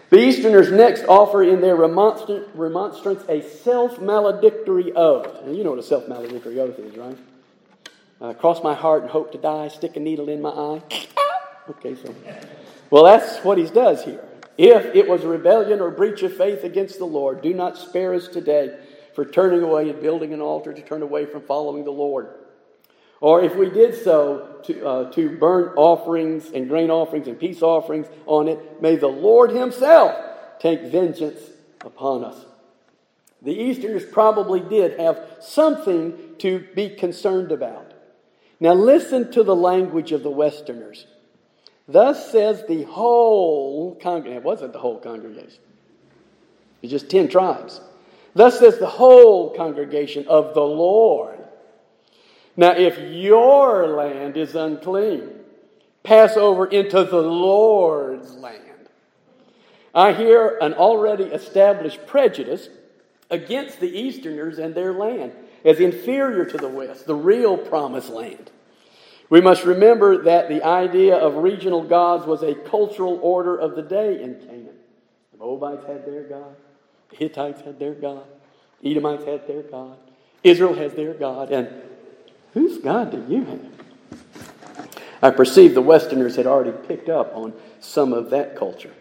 The 0.09 0.17
Easterners 0.17 0.71
next 0.71 1.05
offer 1.07 1.43
in 1.43 1.61
their 1.61 1.75
remonstrance 1.75 3.23
a 3.29 3.41
self 3.41 4.01
maledictory 4.01 4.91
oath. 4.93 5.43
And 5.43 5.55
you 5.55 5.63
know 5.63 5.69
what 5.69 5.79
a 5.79 5.83
self 5.83 6.07
maledictory 6.07 6.59
oath 6.59 6.79
is, 6.79 6.97
right? 6.97 7.17
Uh, 8.19 8.33
cross 8.33 8.63
my 8.63 8.73
heart 8.73 9.03
and 9.03 9.11
hope 9.11 9.31
to 9.31 9.37
die, 9.37 9.67
stick 9.67 9.95
a 9.95 9.99
needle 9.99 10.27
in 10.27 10.41
my 10.41 10.49
eye. 10.49 10.81
Okay, 11.69 11.95
so 11.95 12.13
well, 12.89 13.03
that's 13.03 13.43
what 13.43 13.57
he 13.57 13.65
does 13.65 14.03
here. 14.03 14.23
If 14.57 14.95
it 14.95 15.07
was 15.07 15.23
rebellion 15.23 15.79
or 15.79 15.91
breach 15.91 16.23
of 16.23 16.35
faith 16.35 16.63
against 16.63 16.97
the 16.97 17.05
Lord, 17.05 17.41
do 17.41 17.53
not 17.53 17.77
spare 17.77 18.13
us 18.13 18.27
today 18.27 18.77
for 19.13 19.23
turning 19.23 19.61
away 19.61 19.89
and 19.89 20.01
building 20.01 20.33
an 20.33 20.41
altar 20.41 20.73
to 20.73 20.81
turn 20.81 21.01
away 21.01 21.25
from 21.25 21.43
following 21.43 21.85
the 21.85 21.91
Lord. 21.91 22.29
Or 23.21 23.43
if 23.43 23.55
we 23.55 23.69
did 23.69 23.95
so 23.95 24.61
to, 24.63 24.87
uh, 24.87 25.11
to 25.11 25.37
burn 25.37 25.73
offerings 25.75 26.51
and 26.51 26.67
grain 26.67 26.89
offerings 26.89 27.27
and 27.27 27.39
peace 27.39 27.61
offerings 27.61 28.07
on 28.25 28.47
it, 28.47 28.81
may 28.81 28.95
the 28.95 29.07
Lord 29.07 29.51
Himself 29.51 30.15
take 30.59 30.83
vengeance 30.83 31.39
upon 31.81 32.23
us. 32.23 32.45
The 33.41 33.53
Easterners 33.53 34.05
probably 34.05 34.59
did 34.59 34.99
have 34.99 35.37
something 35.41 36.35
to 36.39 36.65
be 36.75 36.89
concerned 36.89 37.51
about. 37.51 37.93
Now, 38.59 38.73
listen 38.73 39.31
to 39.31 39.43
the 39.43 39.55
language 39.55 40.11
of 40.11 40.23
the 40.23 40.29
Westerners. 40.29 41.05
Thus 41.89 42.31
says 42.31 42.63
the 42.67 42.83
whole 42.83 43.95
congregation. 43.95 44.37
It 44.37 44.43
wasn't 44.43 44.73
the 44.73 44.79
whole 44.79 44.99
congregation, 44.99 45.59
it 46.81 46.83
was 46.83 46.91
just 46.91 47.09
10 47.09 47.27
tribes. 47.27 47.81
Thus 48.35 48.59
says 48.59 48.77
the 48.77 48.87
whole 48.87 49.55
congregation 49.55 50.27
of 50.27 50.53
the 50.53 50.61
Lord. 50.61 51.39
Now, 52.55 52.73
if 52.73 52.99
your 52.99 53.87
land 53.87 54.37
is 54.37 54.53
unclean, 54.53 55.31
pass 56.03 56.37
over 56.37 56.67
into 56.67 57.03
the 57.03 57.21
Lord's 57.21 58.35
land. 58.35 58.63
I 59.95 60.13
hear 60.13 60.59
an 60.61 60.75
already 60.75 61.23
established 61.23 62.05
prejudice 62.05 62.69
against 63.31 63.79
the 63.79 63.89
Easterners 63.89 64.59
and 64.59 64.75
their 64.75 64.93
land 64.93 65.31
as 65.65 65.79
inferior 65.79 66.45
to 66.45 66.57
the 66.57 66.67
West, 66.67 67.07
the 67.07 67.15
real 67.15 67.57
promised 67.57 68.09
land. 68.09 68.51
We 69.29 69.41
must 69.41 69.63
remember 69.63 70.23
that 70.23 70.49
the 70.49 70.63
idea 70.63 71.15
of 71.15 71.35
regional 71.35 71.83
gods 71.83 72.25
was 72.25 72.41
a 72.41 72.55
cultural 72.55 73.19
order 73.21 73.55
of 73.55 73.75
the 73.75 73.83
day 73.83 74.21
in 74.21 74.35
Canaan. 74.35 74.77
The 75.31 75.37
Moabites 75.37 75.85
had 75.85 76.05
their 76.05 76.23
God, 76.23 76.55
the 77.11 77.15
Hittites 77.15 77.61
had 77.61 77.79
their 77.79 77.93
God, 77.93 78.23
Edomites 78.83 79.25
had 79.25 79.47
their 79.47 79.61
God, 79.61 79.97
Israel 80.43 80.73
has 80.73 80.93
their 80.93 81.13
God, 81.13 81.51
and 81.51 81.69
whose 82.53 82.79
God 82.79 83.11
do 83.11 83.23
you 83.31 83.45
have? 83.45 83.59
I 85.21 85.29
perceive 85.29 85.73
the 85.73 85.81
Westerners 85.81 86.35
had 86.35 86.47
already 86.47 86.71
picked 86.87 87.09
up 87.09 87.35
on 87.35 87.53
some 87.79 88.13
of 88.13 88.29
that 88.31 88.55
culture. 88.55 88.93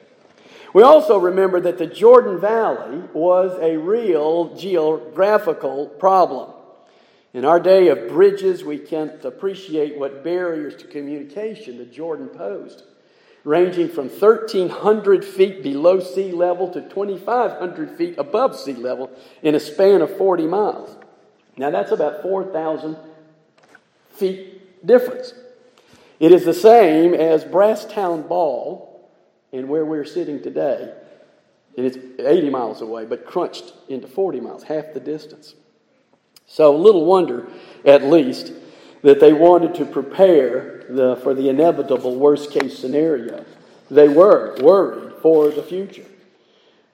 We 0.75 0.83
also 0.83 1.19
remember 1.19 1.61
that 1.61 1.79
the 1.79 1.87
Jordan 1.87 2.41
Valley 2.41 3.03
was 3.15 3.59
a 3.61 3.77
real 3.77 4.55
geographical 4.57 5.87
problem. 5.87 6.51
In 7.35 7.45
our 7.45 7.61
day 7.61 7.89
of 7.89 8.09
bridges, 8.09 8.65
we 8.65 8.79
can't 8.79 9.23
appreciate 9.25 9.99
what 9.99 10.25
barriers 10.25 10.77
to 10.77 10.87
communication 10.87 11.77
the 11.77 11.85
Jordan 11.85 12.29
posed, 12.29 12.85
ranging 13.45 13.89
from 13.89 14.09
1,300 14.09 15.25
feet 15.25 15.63
below 15.63 16.01
sea 16.01 16.33
level 16.33 16.73
to 16.73 16.81
2,500 16.81 17.91
feet 17.97 18.19
above 18.19 18.59
sea 18.59 18.73
level 18.73 19.11
in 19.43 19.55
a 19.55 19.61
span 19.61 20.01
of 20.01 20.17
40 20.17 20.47
miles. 20.47 20.97
Now, 21.59 21.71
that's 21.71 21.93
about 21.93 22.23
4,000 22.23 22.97
feet 24.11 24.87
difference. 24.87 25.35
It 26.19 26.33
is 26.33 26.45
the 26.45 26.55
same 26.55 27.15
as 27.15 27.45
Brasstown 27.45 28.27
Bald 28.27 28.89
and 29.53 29.69
where 29.69 29.85
we're 29.85 30.05
sitting 30.05 30.43
today. 30.43 30.95
And 31.77 31.87
it's 31.87 31.99
80 32.19 32.51
miles 32.51 32.81
away, 32.81 33.05
but 33.05 33.27
crunched 33.27 33.73
into 33.89 34.09
40 34.09 34.41
miles, 34.41 34.63
half 34.65 34.95
the 34.95 35.01
distance. 35.01 35.55
So, 36.49 36.75
little 36.75 37.05
wonder, 37.05 37.47
at 37.85 38.05
least, 38.05 38.53
that 39.03 39.21
they 39.21 39.33
wanted 39.33 39.75
to 39.77 39.85
prepare 39.85 40.85
the, 40.89 41.17
for 41.23 41.35
the 41.35 41.49
inevitable 41.49 42.17
worst 42.17 42.51
case 42.51 42.77
scenario. 42.77 43.45
They 43.91 44.09
were 44.09 44.57
worried 44.61 45.13
for 45.23 45.51
the 45.51 45.63
future. 45.63 46.07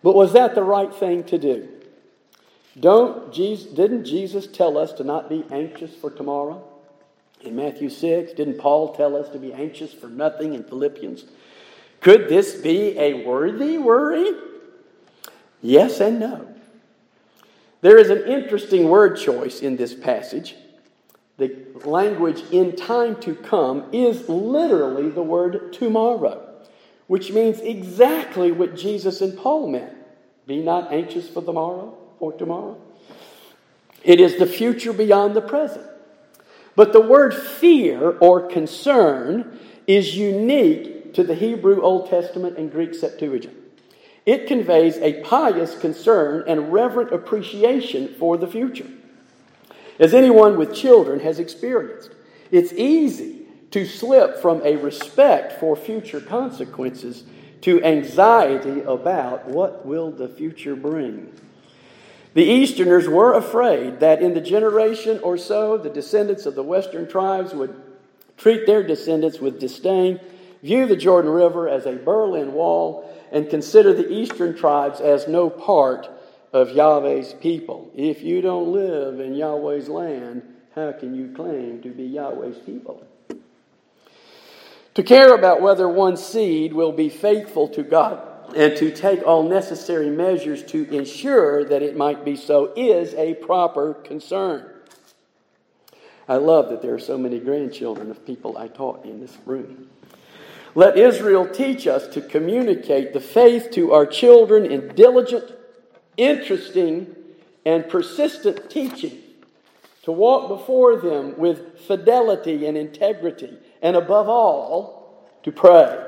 But 0.02 0.14
was 0.14 0.32
that 0.34 0.54
the 0.54 0.62
right 0.62 0.92
thing 0.94 1.24
to 1.24 1.38
do? 1.38 1.68
Don't 2.78 3.32
Jesus, 3.32 3.66
didn't 3.72 4.04
Jesus 4.04 4.46
tell 4.48 4.76
us 4.76 4.92
to 4.94 5.04
not 5.04 5.28
be 5.28 5.44
anxious 5.50 5.94
for 5.94 6.10
tomorrow? 6.10 6.62
In 7.40 7.54
Matthew 7.54 7.88
6, 7.88 8.32
didn't 8.32 8.58
Paul 8.58 8.94
tell 8.94 9.16
us 9.16 9.28
to 9.30 9.38
be 9.38 9.52
anxious 9.52 9.92
for 9.92 10.08
nothing 10.08 10.54
in 10.54 10.64
Philippians? 10.64 11.24
Could 12.00 12.28
this 12.28 12.54
be 12.54 12.98
a 12.98 13.24
worthy 13.24 13.78
worry? 13.78 14.32
Yes 15.62 16.00
and 16.00 16.18
no. 16.18 16.53
There 17.84 17.98
is 17.98 18.08
an 18.08 18.22
interesting 18.22 18.88
word 18.88 19.18
choice 19.18 19.60
in 19.60 19.76
this 19.76 19.92
passage. 19.92 20.56
The 21.36 21.54
language 21.84 22.42
in 22.50 22.76
time 22.76 23.20
to 23.20 23.34
come 23.34 23.84
is 23.92 24.26
literally 24.26 25.10
the 25.10 25.22
word 25.22 25.74
tomorrow, 25.74 26.48
which 27.08 27.30
means 27.30 27.60
exactly 27.60 28.50
what 28.50 28.74
Jesus 28.74 29.20
and 29.20 29.36
Paul 29.36 29.68
meant. 29.68 29.92
Be 30.46 30.62
not 30.62 30.94
anxious 30.94 31.28
for 31.28 31.42
tomorrow, 31.42 31.94
or 32.20 32.32
tomorrow. 32.32 32.78
It 34.02 34.18
is 34.18 34.38
the 34.38 34.46
future 34.46 34.94
beyond 34.94 35.36
the 35.36 35.42
present. 35.42 35.86
But 36.76 36.94
the 36.94 37.02
word 37.02 37.34
fear 37.34 38.16
or 38.16 38.48
concern 38.48 39.60
is 39.86 40.16
unique 40.16 41.12
to 41.12 41.22
the 41.22 41.34
Hebrew 41.34 41.82
Old 41.82 42.08
Testament 42.08 42.56
and 42.56 42.72
Greek 42.72 42.94
Septuagint. 42.94 43.63
It 44.26 44.46
conveys 44.46 44.96
a 44.98 45.22
pious 45.22 45.78
concern 45.78 46.44
and 46.46 46.72
reverent 46.72 47.12
appreciation 47.12 48.14
for 48.14 48.36
the 48.38 48.46
future. 48.46 48.88
As 49.98 50.14
anyone 50.14 50.56
with 50.56 50.74
children 50.74 51.20
has 51.20 51.38
experienced, 51.38 52.10
it's 52.50 52.72
easy 52.72 53.42
to 53.70 53.86
slip 53.86 54.38
from 54.38 54.62
a 54.64 54.76
respect 54.76 55.60
for 55.60 55.76
future 55.76 56.20
consequences 56.20 57.24
to 57.60 57.82
anxiety 57.82 58.82
about 58.82 59.46
what 59.46 59.84
will 59.84 60.10
the 60.10 60.28
future 60.28 60.76
bring. 60.76 61.32
The 62.34 62.44
Easterners 62.44 63.08
were 63.08 63.34
afraid 63.34 64.00
that 64.00 64.20
in 64.20 64.34
the 64.34 64.40
generation 64.40 65.20
or 65.22 65.38
so, 65.38 65.78
the 65.78 65.90
descendants 65.90 66.46
of 66.46 66.54
the 66.54 66.62
Western 66.62 67.08
tribes 67.08 67.54
would 67.54 67.74
treat 68.36 68.66
their 68.66 68.82
descendants 68.82 69.38
with 69.38 69.60
disdain, 69.60 70.18
view 70.62 70.86
the 70.86 70.96
Jordan 70.96 71.30
River 71.30 71.68
as 71.68 71.86
a 71.86 71.92
Berlin 71.94 72.52
Wall, 72.52 73.08
and 73.34 73.50
consider 73.50 73.92
the 73.92 74.08
Eastern 74.10 74.56
tribes 74.56 75.00
as 75.00 75.26
no 75.26 75.50
part 75.50 76.08
of 76.52 76.70
Yahweh's 76.70 77.34
people. 77.34 77.90
If 77.96 78.22
you 78.22 78.40
don't 78.40 78.72
live 78.72 79.18
in 79.18 79.34
Yahweh's 79.34 79.88
land, 79.88 80.42
how 80.76 80.92
can 80.92 81.16
you 81.16 81.34
claim 81.34 81.82
to 81.82 81.88
be 81.88 82.04
Yahweh's 82.04 82.58
people? 82.58 83.04
To 84.94 85.02
care 85.02 85.34
about 85.34 85.60
whether 85.60 85.88
one's 85.88 86.24
seed 86.24 86.72
will 86.72 86.92
be 86.92 87.08
faithful 87.08 87.66
to 87.70 87.82
God 87.82 88.22
and 88.54 88.76
to 88.76 88.92
take 88.92 89.26
all 89.26 89.42
necessary 89.42 90.10
measures 90.10 90.62
to 90.66 90.88
ensure 90.94 91.64
that 91.64 91.82
it 91.82 91.96
might 91.96 92.24
be 92.24 92.36
so 92.36 92.72
is 92.76 93.14
a 93.14 93.34
proper 93.34 93.94
concern. 93.94 94.70
I 96.28 96.36
love 96.36 96.68
that 96.68 96.82
there 96.82 96.94
are 96.94 97.00
so 97.00 97.18
many 97.18 97.40
grandchildren 97.40 98.12
of 98.12 98.24
people 98.24 98.56
I 98.56 98.68
taught 98.68 99.04
in 99.04 99.20
this 99.20 99.36
room. 99.44 99.88
Let 100.74 100.98
Israel 100.98 101.48
teach 101.48 101.86
us 101.86 102.08
to 102.08 102.20
communicate 102.20 103.12
the 103.12 103.20
faith 103.20 103.70
to 103.72 103.92
our 103.92 104.06
children 104.06 104.66
in 104.66 104.94
diligent, 104.94 105.52
interesting, 106.16 107.14
and 107.64 107.88
persistent 107.88 108.68
teaching, 108.68 109.18
to 110.02 110.12
walk 110.12 110.48
before 110.48 110.96
them 110.96 111.38
with 111.38 111.78
fidelity 111.80 112.66
and 112.66 112.76
integrity, 112.76 113.56
and 113.80 113.96
above 113.96 114.28
all, 114.28 115.30
to 115.44 115.52
pray, 115.52 116.06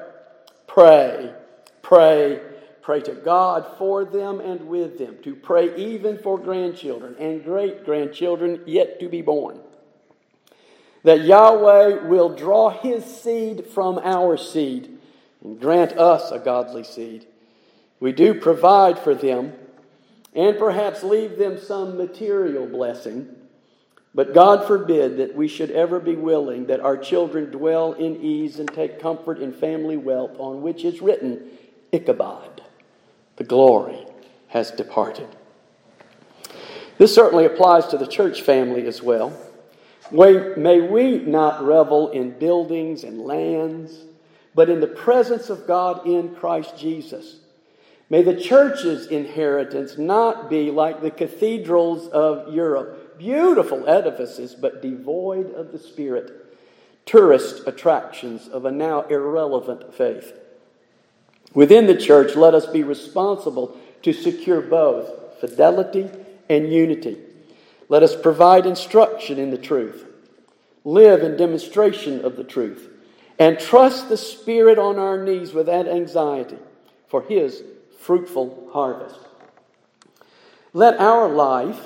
pray, 0.66 1.33
Pray, 1.87 2.40
pray 2.83 3.00
to 3.02 3.14
God 3.14 3.64
for 3.79 4.05
them 4.05 4.40
and 4.40 4.66
with 4.66 4.98
them, 4.98 5.18
to 5.22 5.37
pray 5.37 5.72
even 5.76 6.18
for 6.18 6.37
grandchildren 6.37 7.14
and 7.20 7.44
great 7.44 7.85
grandchildren 7.85 8.61
yet 8.66 8.98
to 8.98 9.09
be 9.09 9.22
born. 9.22 9.61
That 11.07 11.25
Yahweh 11.25 12.09
will 12.09 12.31
draw 12.31 12.69
his 12.69 13.05
seed 13.05 13.66
from 13.66 14.01
our 14.03 14.37
seed 14.37 14.99
and 15.40 15.61
grant 15.61 15.92
us 15.92 16.33
a 16.33 16.40
godly 16.40 16.83
seed. 16.83 17.29
We 18.01 18.11
do 18.11 18.35
provide 18.35 18.99
for 18.99 19.14
them 19.14 19.53
and 20.35 20.59
perhaps 20.59 21.05
leave 21.05 21.38
them 21.38 21.61
some 21.61 21.97
material 21.97 22.66
blessing. 22.66 23.29
But 24.16 24.35
God 24.35 24.66
forbid 24.66 25.19
that 25.19 25.37
we 25.37 25.47
should 25.47 25.71
ever 25.71 26.01
be 26.01 26.16
willing 26.16 26.66
that 26.66 26.81
our 26.81 26.97
children 26.97 27.53
dwell 27.53 27.92
in 27.92 28.21
ease 28.21 28.59
and 28.59 28.69
take 28.69 28.99
comfort 28.99 29.38
in 29.38 29.53
family 29.53 29.97
wealth, 29.97 30.33
on 30.38 30.61
which 30.61 30.85
is 30.85 31.01
written, 31.01 31.40
Ichabod. 31.92 32.62
The 33.37 33.45
glory 33.45 34.05
has 34.49 34.73
departed. 34.73 35.29
This 36.99 37.14
certainly 37.14 37.45
applies 37.45 37.87
to 37.87 37.97
the 37.97 38.09
church 38.09 38.42
family 38.42 38.88
as 38.88 39.05
well. 39.05 39.46
May 40.11 40.81
we 40.81 41.19
not 41.19 41.64
revel 41.64 42.11
in 42.11 42.38
buildings 42.38 43.05
and 43.05 43.21
lands, 43.21 44.05
but 44.55 44.71
in 44.71 44.81
the 44.81 44.87
presence 44.87 45.51
of 45.51 45.66
God 45.66 46.07
in 46.07 46.35
Christ 46.35 46.79
Jesus. 46.79 47.37
May 48.09 48.23
the 48.23 48.40
church's 48.40 49.09
inheritance 49.09 49.99
not 49.99 50.49
be 50.49 50.71
like 50.71 51.03
the 51.03 51.11
cathedrals 51.11 52.07
of 52.09 52.55
Europe, 52.55 53.19
beautiful 53.19 53.88
edifices, 53.88 54.55
but 54.55 54.81
devoid 54.81 55.53
of 55.55 55.73
the 55.73 55.79
Spirit, 55.79 56.31
tourist 57.05 57.66
attractions 57.66 58.47
of 58.49 58.64
a 58.64 58.71
now 58.71 59.03
irrelevant 59.03 59.92
faith. 59.95 60.33
Within 61.53 61.87
the 61.87 61.97
church, 61.97 62.37
let 62.37 62.55
us 62.55 62.66
be 62.66 62.83
responsible 62.83 63.77
to 64.03 64.12
secure 64.12 64.61
both 64.61 65.40
fidelity 65.40 66.09
and 66.49 66.73
unity. 66.73 67.19
Let 67.88 68.03
us 68.03 68.16
provide 68.16 68.66
instruction 68.66 69.38
in 69.38 69.51
the 69.51 69.59
truth, 69.59 70.05
live 70.85 71.22
in 71.22 71.37
demonstration 71.37 72.25
of 72.25 72.37
the 72.37 72.44
truth, 72.44 72.88
and 73.38 73.59
trust 73.59 74.09
the 74.09 74.16
Spirit 74.16 74.79
on 74.79 74.99
our 74.99 75.22
knees 75.22 75.53
without 75.53 75.87
anxiety 75.87 76.59
for 77.09 77.22
His 77.22 77.62
fruitful 78.01 78.70
harvest. 78.72 79.20
Let 80.72 81.01
our 81.01 81.29
life, 81.29 81.81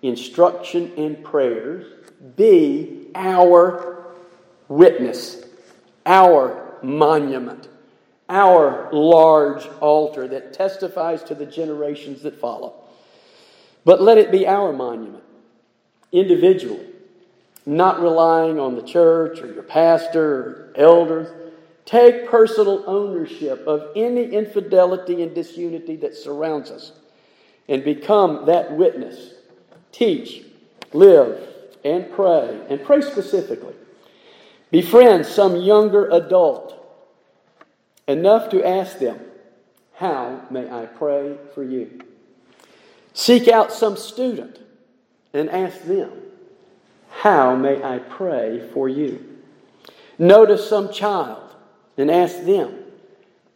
instruction, 0.00 0.92
and 0.96 1.22
prayers 1.24 1.92
be 2.36 3.08
our 3.14 4.04
witness, 4.68 5.44
our 6.06 6.78
monument 6.82 7.68
our 8.32 8.88
large 8.92 9.66
altar 9.80 10.26
that 10.26 10.54
testifies 10.54 11.22
to 11.24 11.34
the 11.34 11.44
generations 11.44 12.22
that 12.22 12.40
follow. 12.40 12.74
But 13.84 14.00
let 14.00 14.16
it 14.16 14.32
be 14.32 14.46
our 14.46 14.72
monument, 14.72 15.21
individually, 16.12 16.86
not 17.64 18.00
relying 18.00 18.60
on 18.60 18.76
the 18.76 18.82
church 18.82 19.40
or 19.40 19.52
your 19.52 19.62
pastor 19.62 20.22
or 20.22 20.72
elders. 20.76 21.28
Take 21.84 22.28
personal 22.28 22.84
ownership 22.86 23.66
of 23.66 23.88
any 23.96 24.24
infidelity 24.26 25.22
and 25.22 25.34
disunity 25.34 25.96
that 25.96 26.14
surrounds 26.14 26.70
us 26.70 26.92
and 27.68 27.82
become 27.82 28.46
that 28.46 28.72
witness. 28.76 29.34
Teach, 29.90 30.44
live, 30.92 31.40
and 31.84 32.10
pray, 32.12 32.60
and 32.68 32.82
pray 32.84 33.00
specifically. 33.00 33.74
Befriend 34.70 35.26
some 35.26 35.56
younger 35.56 36.08
adult 36.10 36.78
enough 38.06 38.50
to 38.50 38.66
ask 38.66 38.98
them, 38.98 39.20
How 39.94 40.46
may 40.50 40.70
I 40.70 40.86
pray 40.86 41.36
for 41.54 41.62
you? 41.62 42.00
Seek 43.12 43.48
out 43.48 43.72
some 43.72 43.96
student 43.96 44.61
and 45.32 45.50
ask 45.50 45.82
them, 45.82 46.10
How 47.10 47.54
may 47.54 47.82
I 47.82 47.98
pray 47.98 48.68
for 48.72 48.88
you? 48.88 49.38
Notice 50.18 50.68
some 50.68 50.92
child 50.92 51.54
and 51.96 52.10
ask 52.10 52.44
them, 52.44 52.84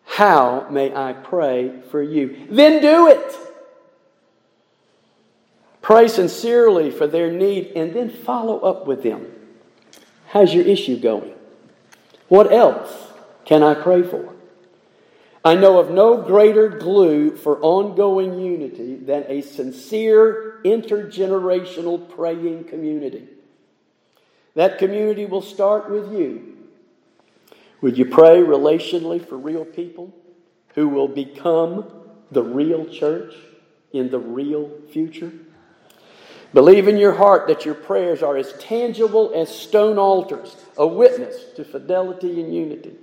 How 0.04 0.66
may 0.70 0.94
I 0.94 1.12
pray 1.12 1.80
for 1.90 2.02
you? 2.02 2.46
Then 2.50 2.80
do 2.80 3.08
it. 3.08 3.36
Pray 5.82 6.08
sincerely 6.08 6.90
for 6.90 7.06
their 7.06 7.30
need 7.30 7.72
and 7.76 7.94
then 7.94 8.10
follow 8.10 8.58
up 8.60 8.86
with 8.86 9.02
them. 9.04 9.26
How's 10.28 10.52
your 10.52 10.64
issue 10.64 10.98
going? 10.98 11.32
What 12.28 12.52
else 12.52 13.12
can 13.44 13.62
I 13.62 13.74
pray 13.74 14.02
for? 14.02 14.34
I 15.44 15.54
know 15.54 15.78
of 15.78 15.92
no 15.92 16.20
greater 16.20 16.68
glue 16.68 17.36
for 17.36 17.60
ongoing 17.60 18.40
unity 18.40 18.96
than 18.96 19.26
a 19.28 19.42
sincere 19.42 20.55
intergenerational 20.66 22.08
praying 22.14 22.64
community. 22.64 23.28
That 24.54 24.78
community 24.78 25.26
will 25.26 25.42
start 25.42 25.90
with 25.90 26.12
you. 26.12 26.56
Would 27.82 27.98
you 27.98 28.06
pray 28.06 28.42
relationally 28.42 29.24
for 29.24 29.36
real 29.36 29.64
people 29.64 30.14
who 30.74 30.88
will 30.88 31.08
become 31.08 31.86
the 32.30 32.42
real 32.42 32.86
church 32.86 33.34
in 33.92 34.10
the 34.10 34.18
real 34.18 34.70
future? 34.90 35.32
Believe 36.54 36.88
in 36.88 36.96
your 36.96 37.12
heart 37.12 37.48
that 37.48 37.64
your 37.64 37.74
prayers 37.74 38.22
are 38.22 38.36
as 38.36 38.54
tangible 38.54 39.32
as 39.34 39.54
stone 39.54 39.98
altars, 39.98 40.56
a 40.78 40.86
witness 40.86 41.36
to 41.56 41.64
fidelity 41.64 42.40
and 42.40 42.54
unity. 42.54 42.94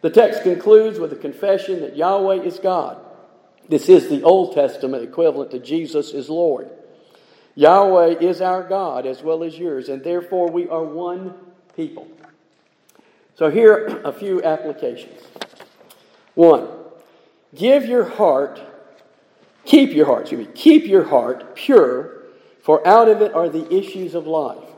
The 0.00 0.10
text 0.10 0.42
concludes 0.42 0.98
with 0.98 1.12
a 1.12 1.16
confession 1.16 1.80
that 1.80 1.96
Yahweh 1.96 2.42
is 2.42 2.58
God. 2.58 2.98
This 3.70 3.88
is 3.88 4.08
the 4.08 4.24
Old 4.24 4.52
Testament 4.52 5.04
equivalent 5.04 5.52
to 5.52 5.60
Jesus 5.60 6.10
is 6.10 6.28
Lord. 6.28 6.68
Yahweh 7.54 8.18
is 8.18 8.40
our 8.40 8.64
God 8.64 9.06
as 9.06 9.22
well 9.22 9.44
as 9.44 9.56
yours, 9.56 9.88
and 9.88 10.02
therefore 10.02 10.50
we 10.50 10.68
are 10.68 10.82
one 10.82 11.34
people. 11.76 12.08
So, 13.36 13.48
here 13.48 13.72
are 13.72 14.10
a 14.10 14.12
few 14.12 14.42
applications. 14.42 15.22
One, 16.34 16.66
give 17.54 17.86
your 17.86 18.02
heart, 18.02 18.60
keep 19.64 19.92
your 19.92 20.06
heart, 20.06 20.22
excuse 20.22 20.48
me, 20.48 20.52
keep 20.52 20.86
your 20.86 21.04
heart 21.04 21.54
pure, 21.54 22.24
for 22.62 22.86
out 22.86 23.08
of 23.08 23.22
it 23.22 23.34
are 23.34 23.48
the 23.48 23.72
issues 23.72 24.16
of 24.16 24.26
life. 24.26 24.68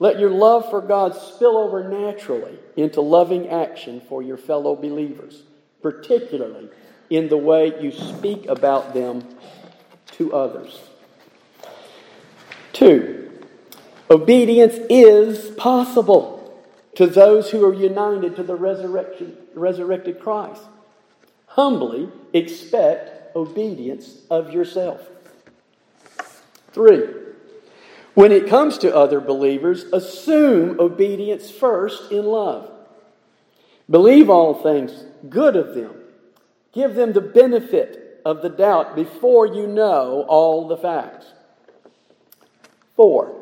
Let 0.00 0.18
your 0.18 0.30
love 0.30 0.68
for 0.70 0.80
God 0.80 1.14
spill 1.14 1.56
over 1.56 1.88
naturally 1.88 2.58
into 2.76 3.00
loving 3.00 3.48
action 3.48 4.02
for 4.08 4.24
your 4.24 4.38
fellow 4.38 4.74
believers, 4.74 5.44
particularly 5.80 6.68
in 7.12 7.28
the 7.28 7.36
way 7.36 7.78
you 7.78 7.92
speak 7.92 8.46
about 8.46 8.94
them 8.94 9.22
to 10.12 10.34
others. 10.34 10.80
Two, 12.72 13.30
obedience 14.10 14.78
is 14.88 15.50
possible 15.56 16.58
to 16.94 17.06
those 17.06 17.50
who 17.50 17.64
are 17.66 17.74
united 17.74 18.34
to 18.36 18.42
the 18.42 18.56
resurrection, 18.56 19.36
resurrected 19.54 20.20
Christ. 20.20 20.62
Humbly 21.48 22.08
expect 22.32 23.36
obedience 23.36 24.22
of 24.30 24.50
yourself. 24.50 25.06
Three, 26.72 27.08
when 28.14 28.32
it 28.32 28.46
comes 28.46 28.78
to 28.78 28.96
other 28.96 29.20
believers, 29.20 29.84
assume 29.92 30.80
obedience 30.80 31.50
first 31.50 32.10
in 32.10 32.24
love. 32.24 32.70
Believe 33.90 34.30
all 34.30 34.54
things 34.54 35.04
good 35.28 35.56
of 35.56 35.74
them. 35.74 36.01
Give 36.72 36.94
them 36.94 37.12
the 37.12 37.20
benefit 37.20 38.20
of 38.24 38.42
the 38.42 38.48
doubt 38.48 38.96
before 38.96 39.46
you 39.46 39.66
know 39.66 40.24
all 40.28 40.68
the 40.68 40.76
facts. 40.76 41.26
Four, 42.96 43.34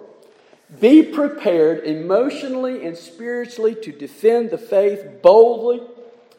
be 0.81 1.03
prepared 1.03 1.85
emotionally 1.85 2.85
and 2.87 2.97
spiritually 2.97 3.75
to 3.77 3.93
defend 3.93 4.51
the 4.51 4.59
faith 4.59 5.23
boldly 5.23 5.81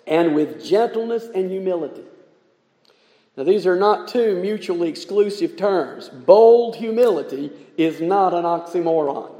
and 0.07 0.35
with 0.35 0.63
gentleness 0.63 1.27
and 1.33 1.51
humility. 1.51 2.03
Now, 3.37 3.43
these 3.43 3.65
are 3.65 3.77
not 3.77 4.09
two 4.09 4.41
mutually 4.41 4.89
exclusive 4.89 5.55
terms. 5.55 6.09
Bold 6.09 6.75
humility 6.75 7.51
is 7.77 8.01
not 8.01 8.33
an 8.33 8.43
oxymoron. 8.43 9.31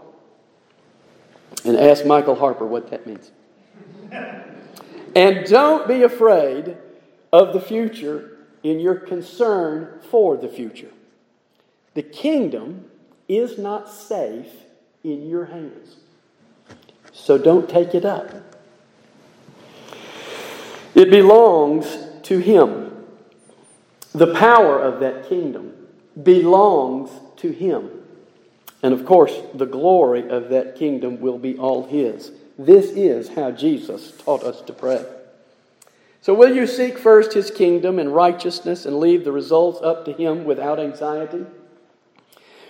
And 1.66 1.78
ask 1.78 2.06
Michael 2.06 2.36
Harper 2.36 2.66
what 2.66 2.90
that 2.92 3.06
means. 3.06 3.32
and 5.16 5.46
don't 5.46 5.88
be 5.88 6.04
afraid 6.04 6.78
of 7.32 7.54
the 7.54 7.62
future 7.62 8.38
in 8.64 8.80
your 8.80 8.96
concern 8.96 10.00
for 10.10 10.38
the 10.38 10.48
future. 10.48 10.92
The 11.94 12.04
kingdom 12.04 12.90
is 13.28 13.58
not 13.58 13.90
safe 13.90 14.52
in 15.04 15.28
your 15.28 15.46
hands. 15.46 15.96
So 17.14 17.38
don't 17.38 17.70
take 17.70 17.96
it 17.96 18.06
up. 18.06 18.30
It 20.96 21.10
belongs 21.10 21.98
to 22.24 22.40
Him. 22.40 23.06
The 24.14 24.34
power 24.36 24.80
of 24.80 25.00
that 25.00 25.30
kingdom 25.30 25.74
belongs 26.22 27.10
to 27.38 27.52
Him. 27.52 27.90
And 28.84 28.94
of 28.94 29.06
course, 29.06 29.34
the 29.54 29.66
glory 29.66 30.30
of 30.30 30.50
that 30.50 30.76
kingdom 30.76 31.22
will 31.22 31.38
be 31.38 31.58
all 31.58 31.88
His. 31.88 32.32
This 32.58 32.88
is 32.92 33.30
how 33.30 33.52
Jesus 33.52 34.12
taught 34.18 34.44
us 34.44 34.62
to 34.64 34.74
pray. 34.74 35.06
So, 36.22 36.36
will 36.36 36.56
you 36.56 36.68
seek 36.68 37.00
first 37.00 37.34
His 37.34 37.50
kingdom 37.50 37.98
and 37.98 38.14
righteousness 38.14 38.86
and 38.86 39.00
leave 39.00 39.24
the 39.24 39.32
results 39.32 39.82
up 39.82 40.06
to 40.06 40.14
Him 40.14 40.44
without 40.44 40.80
anxiety? 40.80 41.46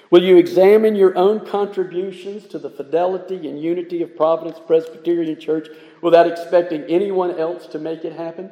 Will 0.10 0.24
you 0.24 0.38
examine 0.38 0.96
your 0.96 1.18
own 1.18 1.46
contributions 1.46 2.48
to 2.48 2.60
the 2.60 2.70
fidelity 2.70 3.48
and 3.48 3.62
unity 3.62 4.02
of 4.02 4.16
Providence 4.16 4.60
Presbyterian 4.66 5.40
Church 5.40 5.68
without 6.02 6.28
expecting 6.28 6.84
anyone 6.84 7.38
else 7.38 7.68
to 7.68 7.80
make 7.80 8.06
it 8.06 8.14
happen? 8.14 8.52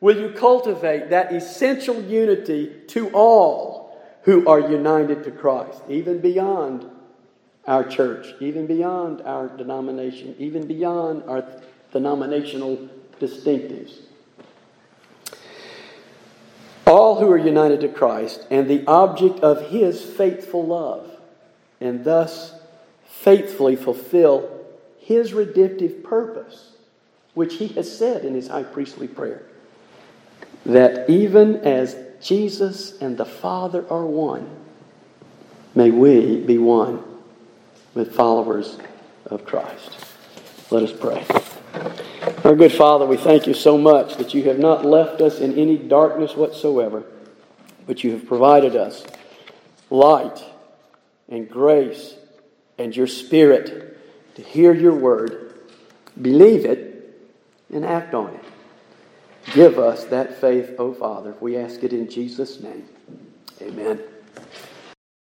Will 0.00 0.18
you 0.18 0.30
cultivate 0.30 1.10
that 1.10 1.32
essential 1.32 2.02
unity 2.02 2.72
to 2.88 3.10
all 3.10 3.98
who 4.22 4.46
are 4.48 4.60
united 4.60 5.24
to 5.24 5.30
Christ, 5.30 5.82
even 5.88 6.20
beyond 6.20 6.86
our 7.66 7.84
church, 7.84 8.34
even 8.40 8.66
beyond 8.66 9.22
our 9.22 9.48
denomination, 9.48 10.34
even 10.38 10.66
beyond 10.66 11.22
our 11.24 11.44
denominational 11.92 12.88
distinctives? 13.22 14.02
all 16.92 17.18
who 17.18 17.30
are 17.30 17.38
united 17.38 17.80
to 17.80 17.88
Christ 17.88 18.46
and 18.50 18.68
the 18.68 18.84
object 18.86 19.40
of 19.40 19.70
his 19.70 20.02
faithful 20.04 20.66
love, 20.66 21.10
and 21.80 22.04
thus 22.04 22.54
faithfully 23.06 23.76
fulfill 23.76 24.60
his 24.98 25.32
redemptive 25.32 26.02
purpose, 26.04 26.72
which 27.34 27.54
he 27.54 27.68
has 27.68 27.96
said 27.96 28.24
in 28.24 28.34
his 28.34 28.48
high 28.48 28.62
priestly 28.62 29.08
prayer. 29.08 29.42
That 30.66 31.08
even 31.08 31.56
as 31.56 31.96
Jesus 32.20 33.00
and 33.00 33.16
the 33.16 33.24
Father 33.24 33.84
are 33.90 34.06
one, 34.06 34.48
may 35.74 35.90
we 35.90 36.40
be 36.40 36.58
one 36.58 37.02
with 37.94 38.14
followers 38.14 38.78
of 39.26 39.46
Christ. 39.46 39.96
Let 40.70 40.82
us 40.82 40.92
pray. 40.92 41.24
Our 42.44 42.56
good 42.56 42.72
Father, 42.72 43.06
we 43.06 43.16
thank 43.16 43.46
you 43.46 43.54
so 43.54 43.78
much 43.78 44.16
that 44.16 44.34
you 44.34 44.42
have 44.44 44.58
not 44.58 44.84
left 44.84 45.20
us 45.20 45.38
in 45.38 45.56
any 45.56 45.78
darkness 45.78 46.34
whatsoever, 46.34 47.04
but 47.86 48.02
you 48.02 48.10
have 48.10 48.26
provided 48.26 48.74
us 48.74 49.04
light 49.90 50.42
and 51.28 51.48
grace 51.48 52.16
and 52.78 52.96
your 52.96 53.06
Spirit 53.06 53.96
to 54.34 54.42
hear 54.42 54.74
your 54.74 54.94
word, 54.94 55.54
believe 56.20 56.64
it, 56.64 57.16
and 57.72 57.84
act 57.84 58.12
on 58.12 58.34
it. 58.34 58.44
Give 59.54 59.78
us 59.78 60.04
that 60.06 60.40
faith, 60.40 60.74
O 60.80 60.92
Father. 60.92 61.36
We 61.40 61.56
ask 61.56 61.84
it 61.84 61.92
in 61.92 62.10
Jesus' 62.10 62.60
name. 62.60 62.88
Amen. 63.60 64.00